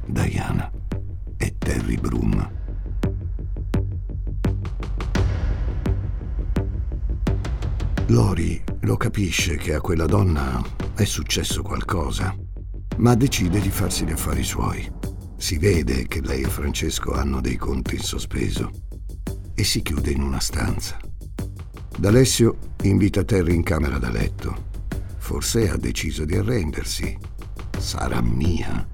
Diana 0.05 0.71
e 1.37 1.55
Terry 1.57 1.97
Broom. 1.97 2.62
Lori 8.07 8.61
lo 8.81 8.97
capisce 8.97 9.55
che 9.55 9.73
a 9.73 9.79
quella 9.79 10.05
donna 10.05 10.61
è 10.93 11.05
successo 11.05 11.61
qualcosa, 11.61 12.35
ma 12.97 13.15
decide 13.15 13.61
di 13.61 13.69
farsi 13.69 14.05
gli 14.05 14.11
affari 14.11 14.43
suoi. 14.43 14.91
Si 15.37 15.57
vede 15.57 16.05
che 16.07 16.21
lei 16.21 16.41
e 16.41 16.49
Francesco 16.49 17.13
hanno 17.13 17.39
dei 17.39 17.55
conti 17.55 17.95
in 17.95 18.01
sospeso 18.01 18.69
e 19.55 19.63
si 19.63 19.81
chiude 19.81 20.11
in 20.11 20.21
una 20.21 20.41
stanza. 20.41 20.99
D'Alessio 21.97 22.57
invita 22.83 23.23
Terry 23.23 23.55
in 23.55 23.63
camera 23.63 23.97
da 23.97 24.09
letto. 24.09 24.71
Forse 25.17 25.69
ha 25.69 25.77
deciso 25.77 26.25
di 26.25 26.35
arrendersi. 26.35 27.17
Sarà 27.79 28.21
mia. 28.21 28.85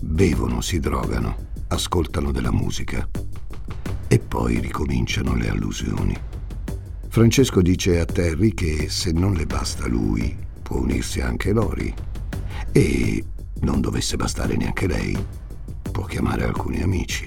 Bevono, 0.00 0.60
si 0.60 0.80
drogano, 0.80 1.36
ascoltano 1.68 2.32
della 2.32 2.52
musica 2.52 3.08
e 4.08 4.18
poi 4.18 4.58
ricominciano 4.58 5.34
le 5.36 5.48
allusioni. 5.48 6.29
Francesco 7.12 7.60
dice 7.60 7.98
a 7.98 8.04
Terry 8.04 8.54
che 8.54 8.88
se 8.88 9.10
non 9.10 9.32
le 9.32 9.44
basta 9.44 9.88
lui, 9.88 10.36
può 10.62 10.78
unirsi 10.78 11.20
anche 11.20 11.52
Lori. 11.52 11.92
E 12.70 13.24
non 13.62 13.80
dovesse 13.80 14.14
bastare 14.14 14.54
neanche 14.56 14.86
lei, 14.86 15.18
può 15.90 16.04
chiamare 16.04 16.44
alcuni 16.44 16.80
amici. 16.80 17.24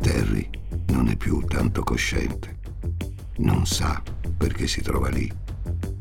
Terry 0.00 0.48
non 0.92 1.08
è 1.08 1.16
più 1.16 1.40
tanto 1.40 1.82
cosciente. 1.82 2.58
Non 3.38 3.66
sa 3.66 4.00
perché 4.36 4.68
si 4.68 4.82
trova 4.82 5.08
lì, 5.08 5.28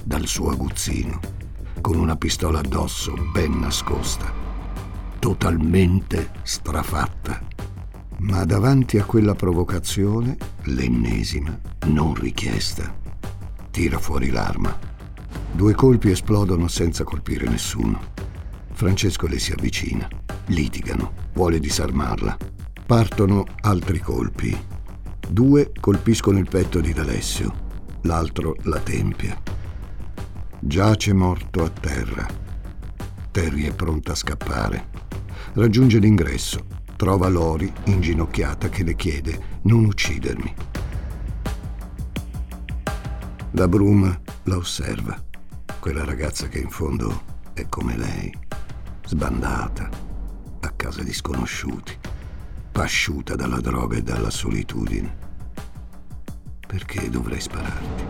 dal 0.03 0.27
suo 0.27 0.51
aguzzino, 0.51 1.19
con 1.81 1.97
una 1.97 2.15
pistola 2.15 2.59
addosso 2.59 3.15
ben 3.33 3.57
nascosta, 3.57 4.31
totalmente 5.17 6.29
strafatta. 6.43 7.48
Ma 8.19 8.43
davanti 8.43 8.97
a 8.97 9.05
quella 9.05 9.33
provocazione, 9.33 10.35
l'ennesima, 10.63 11.57
non 11.87 12.13
richiesta, 12.13 12.93
tira 13.71 13.97
fuori 13.97 14.29
l'arma. 14.29 14.77
Due 15.51 15.73
colpi 15.73 16.11
esplodono 16.11 16.67
senza 16.67 17.05
colpire 17.05 17.47
nessuno. 17.47 17.97
Francesco 18.73 19.25
le 19.25 19.39
si 19.39 19.53
avvicina, 19.53 20.07
litigano, 20.47 21.13
vuole 21.33 21.59
disarmarla. 21.59 22.37
Partono 22.85 23.45
altri 23.61 23.99
colpi. 23.99 24.57
Due 25.29 25.71
colpiscono 25.79 26.39
il 26.39 26.47
petto 26.49 26.81
di 26.81 26.91
D'Alessio, 26.91 27.53
l'altro 28.01 28.55
la 28.63 28.79
tempia. 28.79 29.41
Giace 30.59 31.13
morto 31.13 31.63
a 31.63 31.69
terra. 31.69 32.27
Terry 33.31 33.63
è 33.63 33.73
pronta 33.73 34.11
a 34.11 34.15
scappare. 34.15 34.87
Raggiunge 35.53 35.99
l'ingresso, 35.99 36.65
trova 36.99 37.29
Lori 37.29 37.71
inginocchiata 37.85 38.67
che 38.67 38.83
le 38.83 38.93
chiede 38.93 39.61
non 39.61 39.85
uccidermi. 39.85 40.53
La 43.51 43.69
Broom 43.69 44.21
la 44.43 44.57
osserva, 44.57 45.17
quella 45.79 46.03
ragazza 46.03 46.49
che 46.49 46.59
in 46.59 46.69
fondo 46.69 47.21
è 47.53 47.67
come 47.69 47.95
lei, 47.95 48.37
sbandata, 49.05 49.89
a 50.59 50.69
casa 50.71 51.01
di 51.01 51.13
sconosciuti, 51.13 51.97
pasciuta 52.69 53.37
dalla 53.37 53.61
droga 53.61 53.95
e 53.95 54.03
dalla 54.03 54.29
solitudine. 54.29 55.15
Perché 56.67 57.09
dovrei 57.09 57.39
spararti? 57.39 58.03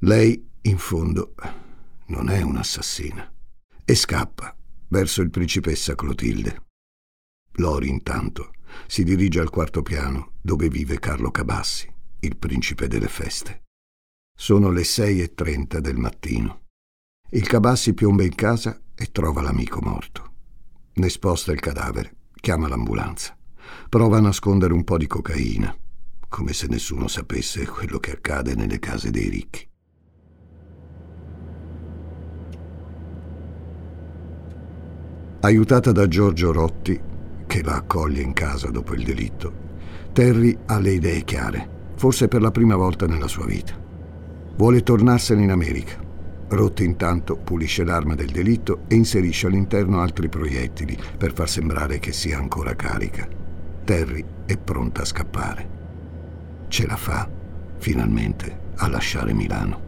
Lei, 0.00 0.48
in 0.62 0.78
fondo, 0.78 1.34
non 2.06 2.28
è 2.28 2.42
un'assassina 2.42 3.34
e 3.88 3.94
scappa 3.94 4.52
verso 4.88 5.22
il 5.22 5.30
principessa 5.30 5.94
Clotilde. 5.94 6.64
Lori, 7.58 7.88
intanto, 7.88 8.50
si 8.88 9.04
dirige 9.04 9.38
al 9.38 9.48
quarto 9.48 9.80
piano 9.82 10.32
dove 10.40 10.68
vive 10.68 10.98
Carlo 10.98 11.30
Cabassi, 11.30 11.88
il 12.18 12.36
principe 12.36 12.88
delle 12.88 13.06
feste. 13.06 13.62
Sono 14.36 14.70
le 14.70 14.82
6.30 14.82 15.78
del 15.78 15.96
mattino. 15.96 16.64
Il 17.30 17.46
Cabassi 17.46 17.94
piomba 17.94 18.24
in 18.24 18.34
casa 18.34 18.80
e 18.92 19.12
trova 19.12 19.40
l'amico 19.40 19.78
morto. 19.80 20.32
Ne 20.94 21.08
sposta 21.08 21.52
il 21.52 21.60
cadavere, 21.60 22.16
chiama 22.40 22.66
l'ambulanza. 22.66 23.36
Prova 23.88 24.16
a 24.16 24.20
nascondere 24.20 24.72
un 24.72 24.82
po' 24.82 24.98
di 24.98 25.06
cocaina, 25.06 25.74
come 26.28 26.52
se 26.52 26.66
nessuno 26.66 27.06
sapesse 27.06 27.64
quello 27.66 27.98
che 27.98 28.10
accade 28.10 28.56
nelle 28.56 28.80
case 28.80 29.10
dei 29.10 29.28
ricchi. 29.28 29.68
Aiutata 35.46 35.92
da 35.92 36.08
Giorgio 36.08 36.50
Rotti, 36.50 37.00
che 37.46 37.62
la 37.62 37.76
accoglie 37.76 38.20
in 38.20 38.32
casa 38.32 38.68
dopo 38.68 38.94
il 38.94 39.04
delitto, 39.04 39.52
Terry 40.12 40.58
ha 40.66 40.80
le 40.80 40.94
idee 40.94 41.22
chiare, 41.22 41.68
forse 41.94 42.26
per 42.26 42.40
la 42.40 42.50
prima 42.50 42.74
volta 42.74 43.06
nella 43.06 43.28
sua 43.28 43.46
vita. 43.46 43.72
Vuole 44.56 44.82
tornarsene 44.82 45.44
in 45.44 45.52
America. 45.52 46.02
Rotti 46.48 46.82
intanto 46.82 47.36
pulisce 47.36 47.84
l'arma 47.84 48.16
del 48.16 48.32
delitto 48.32 48.80
e 48.88 48.96
inserisce 48.96 49.46
all'interno 49.46 50.00
altri 50.00 50.28
proiettili 50.28 50.98
per 51.16 51.32
far 51.32 51.48
sembrare 51.48 52.00
che 52.00 52.10
sia 52.10 52.38
ancora 52.38 52.74
carica. 52.74 53.28
Terry 53.84 54.24
è 54.46 54.56
pronta 54.56 55.02
a 55.02 55.04
scappare. 55.04 55.68
Ce 56.66 56.88
la 56.88 56.96
fa, 56.96 57.30
finalmente, 57.78 58.58
a 58.78 58.88
lasciare 58.88 59.32
Milano. 59.32 59.80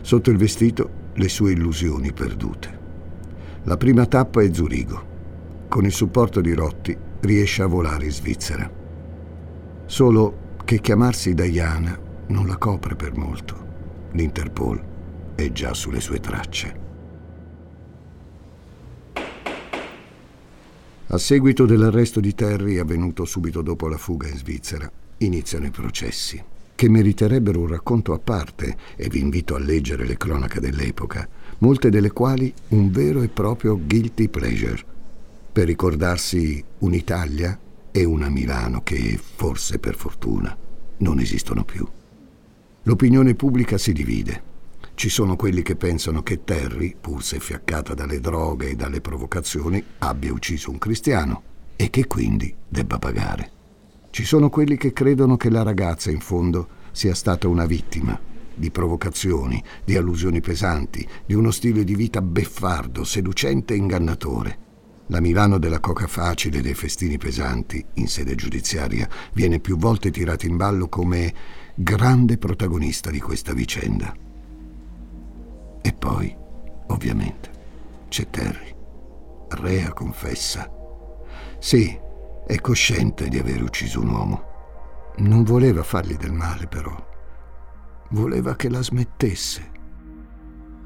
Sotto 0.00 0.30
il 0.30 0.38
vestito 0.38 1.10
le 1.12 1.28
sue 1.28 1.52
illusioni 1.52 2.14
perdute. 2.14 2.79
La 3.64 3.76
prima 3.76 4.06
tappa 4.06 4.40
è 4.40 4.52
Zurigo. 4.52 5.08
Con 5.68 5.84
il 5.84 5.92
supporto 5.92 6.40
di 6.40 6.54
Rotti 6.54 6.96
riesce 7.20 7.62
a 7.62 7.66
volare 7.66 8.06
in 8.06 8.10
Svizzera. 8.10 8.70
Solo 9.84 10.56
che 10.64 10.80
chiamarsi 10.80 11.34
Diana 11.34 11.98
non 12.28 12.46
la 12.46 12.56
copre 12.56 12.96
per 12.96 13.16
molto. 13.16 13.68
L'Interpol 14.12 14.82
è 15.34 15.52
già 15.52 15.74
sulle 15.74 16.00
sue 16.00 16.20
tracce. 16.20 16.88
A 21.08 21.18
seguito 21.18 21.66
dell'arresto 21.66 22.20
di 22.20 22.34
Terry 22.34 22.78
avvenuto 22.78 23.24
subito 23.24 23.62
dopo 23.62 23.88
la 23.88 23.96
fuga 23.98 24.28
in 24.28 24.36
Svizzera, 24.36 24.90
iniziano 25.18 25.66
i 25.66 25.70
processi, 25.70 26.42
che 26.74 26.88
meriterebbero 26.88 27.60
un 27.60 27.66
racconto 27.66 28.12
a 28.12 28.18
parte 28.18 28.76
e 28.96 29.08
vi 29.08 29.18
invito 29.18 29.54
a 29.54 29.58
leggere 29.58 30.06
le 30.06 30.16
cronache 30.16 30.60
dell'epoca, 30.60 31.28
molte 31.60 31.90
delle 31.90 32.10
quali 32.10 32.52
un 32.68 32.90
vero 32.90 33.22
e 33.22 33.28
proprio 33.28 33.78
guilty 33.78 34.28
pleasure, 34.28 34.82
per 35.52 35.66
ricordarsi 35.66 36.62
un'Italia 36.78 37.58
e 37.90 38.04
una 38.04 38.28
Milano 38.28 38.82
che, 38.82 39.18
forse 39.18 39.78
per 39.78 39.96
fortuna, 39.96 40.56
non 40.98 41.18
esistono 41.18 41.64
più. 41.64 41.86
L'opinione 42.84 43.34
pubblica 43.34 43.76
si 43.78 43.92
divide. 43.92 44.48
Ci 44.94 45.08
sono 45.08 45.36
quelli 45.36 45.62
che 45.62 45.76
pensano 45.76 46.22
che 46.22 46.44
Terry, 46.44 46.94
pur 46.98 47.22
se 47.22 47.40
fiaccata 47.40 47.94
dalle 47.94 48.20
droghe 48.20 48.70
e 48.70 48.76
dalle 48.76 49.00
provocazioni, 49.00 49.82
abbia 49.98 50.32
ucciso 50.32 50.70
un 50.70 50.78
cristiano 50.78 51.42
e 51.76 51.90
che 51.90 52.06
quindi 52.06 52.54
debba 52.68 52.98
pagare. 52.98 53.50
Ci 54.10 54.24
sono 54.24 54.48
quelli 54.50 54.76
che 54.76 54.92
credono 54.92 55.36
che 55.36 55.50
la 55.50 55.62
ragazza, 55.62 56.10
in 56.10 56.20
fondo, 56.20 56.68
sia 56.92 57.14
stata 57.14 57.48
una 57.48 57.66
vittima 57.66 58.28
di 58.60 58.70
provocazioni, 58.70 59.60
di 59.84 59.96
allusioni 59.96 60.40
pesanti, 60.40 61.04
di 61.26 61.34
uno 61.34 61.50
stile 61.50 61.82
di 61.82 61.96
vita 61.96 62.22
beffardo, 62.22 63.02
seducente 63.02 63.74
e 63.74 63.78
ingannatore. 63.78 64.58
La 65.06 65.20
Milano 65.20 65.58
della 65.58 65.80
coca 65.80 66.06
facile 66.06 66.58
e 66.58 66.60
dei 66.60 66.74
festini 66.74 67.18
pesanti, 67.18 67.84
in 67.94 68.06
sede 68.06 68.36
giudiziaria, 68.36 69.08
viene 69.32 69.58
più 69.58 69.76
volte 69.76 70.12
tirata 70.12 70.46
in 70.46 70.56
ballo 70.56 70.88
come 70.88 71.34
grande 71.74 72.38
protagonista 72.38 73.10
di 73.10 73.18
questa 73.18 73.52
vicenda. 73.52 74.14
E 75.82 75.92
poi, 75.92 76.32
ovviamente, 76.88 77.50
c'è 78.08 78.30
Terry. 78.30 78.72
Rea 79.48 79.92
confessa. 79.92 80.70
Sì, 81.58 81.98
è 82.46 82.60
cosciente 82.60 83.28
di 83.28 83.38
aver 83.38 83.62
ucciso 83.62 84.00
un 84.00 84.10
uomo. 84.10 84.44
Non 85.16 85.42
voleva 85.42 85.82
fargli 85.82 86.16
del 86.16 86.32
male, 86.32 86.68
però. 86.68 87.09
Voleva 88.12 88.56
che 88.56 88.68
la 88.68 88.82
smettesse. 88.82 89.70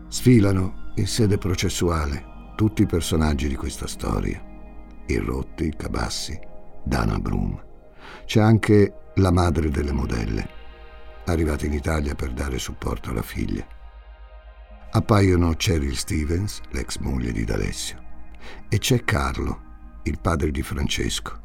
Sfilano 0.09 0.93
in 0.97 1.07
sede 1.07 1.39
processuale 1.39 2.53
tutti 2.55 2.83
i 2.83 2.87
personaggi 2.87 3.49
di 3.49 3.55
questa 3.55 3.87
storia. 3.87 4.45
Il 5.07 5.23
Rotti, 5.23 5.73
Cabassi, 5.75 6.39
Dana 6.85 7.19
Brum. 7.19 7.59
C'è 8.27 8.41
anche 8.41 9.13
la 9.15 9.31
madre 9.31 9.71
delle 9.71 9.93
modelle, 9.93 10.49
arrivata 11.25 11.65
in 11.65 11.73
Italia 11.73 12.15
per 12.15 12.31
dare 12.33 12.59
supporto 12.59 13.09
alla 13.09 13.23
figlia. 13.23 13.67
Appaiono 14.91 15.55
Cheryl 15.55 15.97
Stevens, 15.97 16.61
l'ex 16.73 16.99
moglie 16.99 17.33
di 17.33 17.45
D'Alessio, 17.45 18.03
e 18.69 18.77
c'è 18.77 19.03
Carlo, 19.03 20.01
il 20.03 20.19
padre 20.21 20.51
di 20.51 20.61
Francesco, 20.61 21.41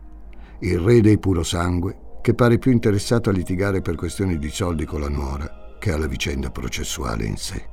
il 0.60 0.78
re 0.78 1.00
dei 1.00 1.18
purosangue, 1.18 2.18
che 2.22 2.34
pare 2.34 2.58
più 2.60 2.74
interessato 2.74 3.30
a 3.30 3.34
litigare 3.34 3.82
per 3.82 3.96
questioni 3.96 4.38
di 4.38 4.50
soldi 4.50 4.84
con 4.84 5.00
la 5.00 5.10
nuora 5.10 5.68
che 5.80 5.92
alla 5.92 6.08
vicenda 6.08 6.52
processuale 6.52 7.26
in 7.26 7.38
sé. 7.38 7.68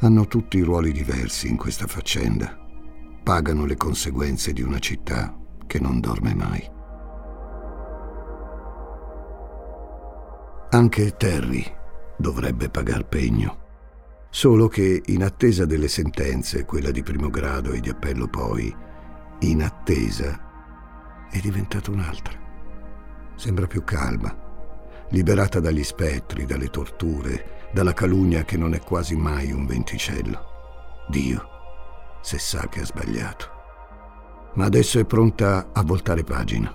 Hanno 0.00 0.26
tutti 0.26 0.60
ruoli 0.60 0.92
diversi 0.92 1.48
in 1.48 1.56
questa 1.56 1.86
faccenda. 1.86 2.58
Pagano 3.22 3.64
le 3.64 3.76
conseguenze 3.76 4.52
di 4.52 4.60
una 4.60 4.80
città 4.80 5.34
che 5.66 5.78
non 5.80 6.00
dorme 6.00 6.34
mai. 6.34 6.70
Anche 10.70 11.16
Terry 11.16 11.64
dovrebbe 12.16 12.68
pagar 12.68 13.06
pegno. 13.06 13.60
Solo 14.28 14.66
che 14.68 15.02
in 15.06 15.22
attesa 15.22 15.66
delle 15.66 15.88
sentenze, 15.88 16.64
quella 16.64 16.90
di 16.90 17.02
primo 17.02 17.28
grado 17.28 17.72
e 17.72 17.80
di 17.80 17.90
appello 17.90 18.26
poi, 18.26 18.74
in 19.40 19.62
attesa 19.62 21.28
è 21.30 21.38
diventata 21.38 21.90
un'altra. 21.90 22.40
Sembra 23.36 23.66
più 23.66 23.84
calma, 23.84 24.41
liberata 25.12 25.60
dagli 25.60 25.84
spettri, 25.84 26.44
dalle 26.44 26.68
torture, 26.68 27.70
dalla 27.72 27.94
calunnia 27.94 28.44
che 28.44 28.56
non 28.56 28.74
è 28.74 28.80
quasi 28.80 29.14
mai 29.14 29.52
un 29.52 29.64
venticello. 29.64 30.50
Dio, 31.08 31.48
se 32.20 32.38
sa 32.38 32.68
che 32.68 32.80
ha 32.80 32.84
sbagliato. 32.84 33.50
Ma 34.54 34.64
adesso 34.64 34.98
è 34.98 35.04
pronta 35.04 35.70
a 35.72 35.82
voltare 35.82 36.24
pagina, 36.24 36.74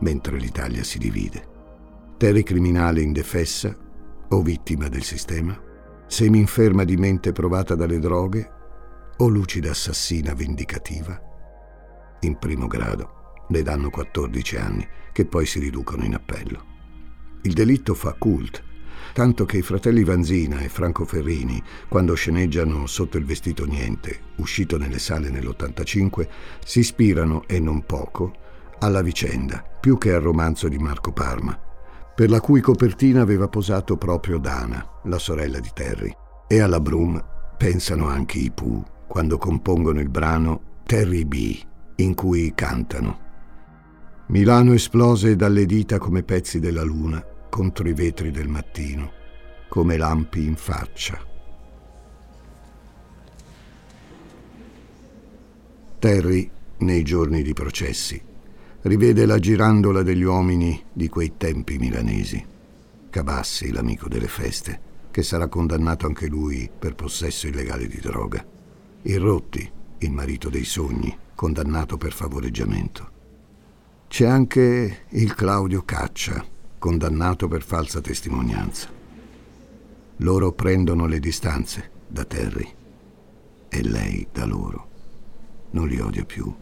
mentre 0.00 0.38
l'Italia 0.38 0.84
si 0.84 0.98
divide. 0.98 1.48
Terry 2.16 2.42
criminale 2.42 3.02
indefessa 3.02 3.76
o 4.28 4.40
vittima 4.40 4.88
del 4.88 5.02
sistema? 5.02 5.70
semi-inferma 6.12 6.84
di 6.84 6.98
mente 6.98 7.32
provata 7.32 7.74
dalle 7.74 7.98
droghe 7.98 8.50
o 9.16 9.28
lucida 9.28 9.70
assassina 9.70 10.34
vendicativa? 10.34 11.18
In 12.20 12.38
primo 12.38 12.66
grado 12.66 13.46
le 13.48 13.62
danno 13.62 13.88
14 13.88 14.56
anni, 14.56 14.86
che 15.10 15.24
poi 15.24 15.46
si 15.46 15.58
riducono 15.58 16.04
in 16.04 16.14
appello. 16.14 16.71
Il 17.44 17.54
delitto 17.54 17.94
fa 17.94 18.14
cult, 18.16 18.62
tanto 19.12 19.44
che 19.44 19.58
i 19.58 19.62
fratelli 19.62 20.04
Vanzina 20.04 20.60
e 20.60 20.68
Franco 20.68 21.04
Ferrini, 21.04 21.60
quando 21.88 22.14
sceneggiano 22.14 22.86
Sotto 22.86 23.18
il 23.18 23.24
vestito 23.24 23.64
niente, 23.64 24.20
uscito 24.36 24.78
nelle 24.78 25.00
sale 25.00 25.28
nell'85, 25.28 26.28
si 26.64 26.78
ispirano, 26.78 27.42
e 27.48 27.58
non 27.58 27.84
poco, 27.84 28.32
alla 28.78 29.02
vicenda, 29.02 29.60
più 29.80 29.98
che 29.98 30.12
al 30.12 30.20
romanzo 30.20 30.68
di 30.68 30.78
Marco 30.78 31.12
Parma, 31.12 31.58
per 32.14 32.30
la 32.30 32.40
cui 32.40 32.60
copertina 32.60 33.22
aveva 33.22 33.48
posato 33.48 33.96
proprio 33.96 34.38
Dana, 34.38 35.00
la 35.04 35.18
sorella 35.18 35.58
di 35.58 35.70
Terry. 35.74 36.14
E 36.46 36.60
alla 36.60 36.78
Broom 36.78 37.20
pensano 37.56 38.06
anche 38.06 38.38
i 38.38 38.52
Pooh 38.52 38.84
quando 39.08 39.36
compongono 39.36 39.98
il 39.98 40.10
brano 40.10 40.80
Terry 40.86 41.24
B, 41.24 41.60
in 41.96 42.14
cui 42.14 42.52
cantano. 42.54 43.18
Milano 44.28 44.72
esplose 44.74 45.34
dalle 45.34 45.66
dita 45.66 45.98
come 45.98 46.22
pezzi 46.22 46.60
della 46.60 46.82
luna 46.82 47.30
contro 47.52 47.86
i 47.86 47.92
vetri 47.92 48.30
del 48.30 48.48
mattino, 48.48 49.12
come 49.68 49.98
lampi 49.98 50.42
in 50.42 50.56
faccia. 50.56 51.22
Terry, 55.98 56.50
nei 56.78 57.02
giorni 57.02 57.42
di 57.42 57.52
processi, 57.52 58.18
rivede 58.80 59.26
la 59.26 59.38
girandola 59.38 60.02
degli 60.02 60.22
uomini 60.22 60.82
di 60.90 61.10
quei 61.10 61.34
tempi 61.36 61.76
milanesi. 61.76 62.42
Cabassi, 63.10 63.70
l'amico 63.70 64.08
delle 64.08 64.28
feste, 64.28 64.80
che 65.10 65.22
sarà 65.22 65.46
condannato 65.48 66.06
anche 66.06 66.28
lui 66.28 66.70
per 66.76 66.94
possesso 66.94 67.48
illegale 67.48 67.86
di 67.86 68.00
droga. 68.00 68.42
Il 69.02 69.20
Rotti, 69.20 69.70
il 69.98 70.10
marito 70.10 70.48
dei 70.48 70.64
sogni, 70.64 71.14
condannato 71.34 71.98
per 71.98 72.14
favoreggiamento. 72.14 73.10
C'è 74.08 74.24
anche 74.24 75.04
il 75.10 75.34
Claudio 75.34 75.82
Caccia, 75.82 76.51
condannato 76.82 77.46
per 77.46 77.62
falsa 77.62 78.00
testimonianza. 78.00 78.88
Loro 80.16 80.50
prendono 80.50 81.06
le 81.06 81.20
distanze 81.20 81.90
da 82.08 82.24
Terry 82.24 82.68
e 83.68 83.82
lei 83.82 84.26
da 84.32 84.44
loro. 84.44 84.88
Non 85.70 85.86
li 85.86 86.00
odia 86.00 86.24
più 86.24 86.52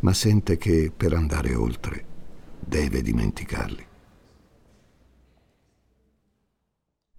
ma 0.00 0.12
sente 0.12 0.56
che 0.56 0.92
per 0.94 1.12
andare 1.12 1.54
oltre 1.54 2.04
deve 2.60 3.02
dimenticarli. 3.02 3.86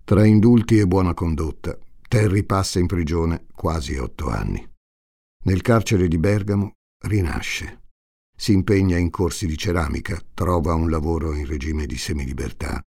Tra 0.04 0.26
indulti 0.26 0.80
e 0.80 0.88
buona 0.88 1.14
condotta, 1.14 1.78
Terry 2.08 2.44
passa 2.44 2.80
in 2.80 2.88
prigione 2.88 3.46
quasi 3.54 3.96
otto 3.98 4.30
anni. 4.30 4.68
Nel 5.44 5.62
carcere 5.62 6.08
di 6.08 6.18
Bergamo 6.18 6.74
rinasce. 7.06 7.82
Si 8.42 8.54
impegna 8.54 8.96
in 8.96 9.10
corsi 9.10 9.48
di 9.48 9.58
ceramica, 9.58 10.18
trova 10.34 10.74
un 10.74 10.90
lavoro 10.90 11.34
in 11.34 11.46
regime 11.46 11.86
di 11.86 11.98
semilibertà, 11.98 12.82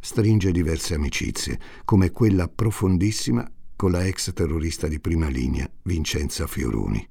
stringe 0.00 0.50
diverse 0.50 0.94
amicizie, 0.94 1.60
come 1.84 2.10
quella 2.10 2.48
profondissima 2.48 3.48
con 3.76 3.92
la 3.92 4.04
ex 4.04 4.32
terrorista 4.32 4.88
di 4.88 4.98
prima 4.98 5.28
linea, 5.28 5.70
Vincenza 5.84 6.48
Fioroni. 6.48 7.08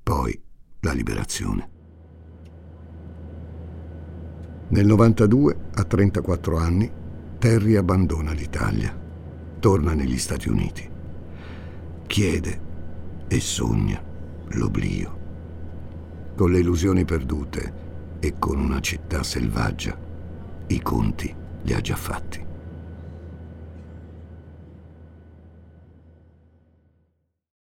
Poi 0.00 0.40
la 0.82 0.92
liberazione. 0.92 1.70
Nel 4.68 4.86
92, 4.86 5.70
a 5.74 5.82
34 5.82 6.56
anni, 6.56 6.88
Terry 7.40 7.74
abbandona 7.74 8.30
l'Italia, 8.30 8.96
torna 9.58 9.92
negli 9.92 10.18
Stati 10.18 10.48
Uniti, 10.48 10.88
chiede 12.06 12.60
e 13.26 13.40
sogna 13.40 14.00
l'oblio. 14.50 15.17
Con 16.38 16.52
le 16.52 16.60
illusioni 16.60 17.04
perdute 17.04 17.72
e 18.20 18.38
con 18.38 18.60
una 18.60 18.78
città 18.78 19.24
selvaggia, 19.24 19.98
i 20.68 20.80
conti 20.80 21.34
li 21.64 21.72
ha 21.72 21.80
già 21.80 21.96
fatti. 21.96 22.40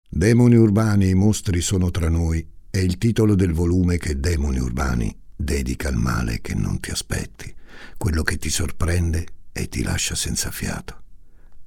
Demoni 0.10 0.56
urbani 0.58 1.10
e 1.10 1.14
mostri 1.14 1.62
sono 1.62 1.92
tra 1.92 2.10
noi 2.10 2.46
è 2.70 2.80
il 2.80 2.98
titolo 2.98 3.36
del 3.36 3.54
volume 3.54 3.98
che 3.98 4.20
Demoni 4.20 4.60
Urbani 4.60 5.18
dedica 5.34 5.88
al 5.88 5.96
male 5.96 6.42
che 6.42 6.54
non 6.54 6.82
ti 6.82 6.92
aspetti, 6.92 7.56
quello 7.96 8.22
che 8.22 8.36
ti 8.36 8.50
sorprende 8.50 9.28
e 9.54 9.70
ti 9.70 9.82
lascia 9.82 10.14
senza 10.14 10.52
fiato. 10.52 11.04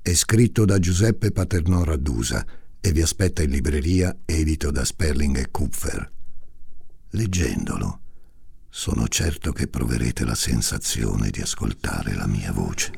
È 0.03 0.13
scritto 0.13 0.67
da 0.67 0.79
Giuseppe 0.79 1.33
Paternò 1.33 1.83
Raddusa 1.83 2.45
e 2.79 2.93
vi 2.93 3.01
aspetta 3.01 3.43
in 3.43 3.53
libreria 3.53 4.15
edito 4.27 4.71
da 4.71 4.85
Sperling 4.85 5.39
e 5.39 5.51
Kupfer. 5.51 6.19
Leggendolo, 7.13 8.01
sono 8.69 9.09
certo 9.09 9.51
che 9.51 9.67
proverete 9.67 10.25
la 10.25 10.37
sensazione 10.37 11.31
di 11.31 11.41
ascoltare 11.41 12.15
la 12.15 12.29
mia 12.29 12.53
voce. 12.53 12.93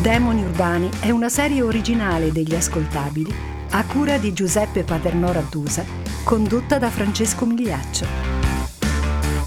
Demoni 0.00 0.42
Urbani 0.42 0.88
è 1.00 1.10
una 1.10 1.28
serie 1.28 1.60
originale 1.60 2.32
degli 2.32 2.54
ascoltabili 2.54 3.55
a 3.76 3.84
cura 3.84 4.16
di 4.16 4.32
Giuseppe 4.32 4.84
Paternò 4.84 5.32
Raddusa, 5.32 5.84
condotta 6.24 6.78
da 6.78 6.88
Francesco 6.88 7.44
Migliaccio. 7.44 8.06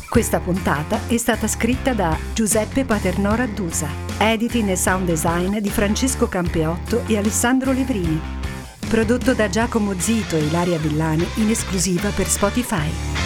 Questa 0.08 0.40
puntata 0.40 1.00
è 1.08 1.18
stata 1.18 1.48
scritta 1.48 1.94
da 1.94 2.16
Giuseppe 2.32 2.86
Paternò 2.86 3.34
Raddusa, 3.34 3.88
editing 4.20 4.70
e 4.70 4.76
sound 4.76 5.08
design 5.08 5.58
di 5.58 5.70
Francesco 5.72 6.28
Campeotto 6.28 7.06
e 7.08 7.18
Alessandro 7.18 7.72
Levrini, 7.72 8.22
prodotto 8.88 9.34
da 9.34 9.50
Giacomo 9.50 10.00
Zito 10.00 10.36
e 10.36 10.44
Ilaria 10.44 10.78
Villani 10.78 11.28
in 11.38 11.50
esclusiva 11.50 12.12
per 12.12 12.28
Spotify. 12.28 13.19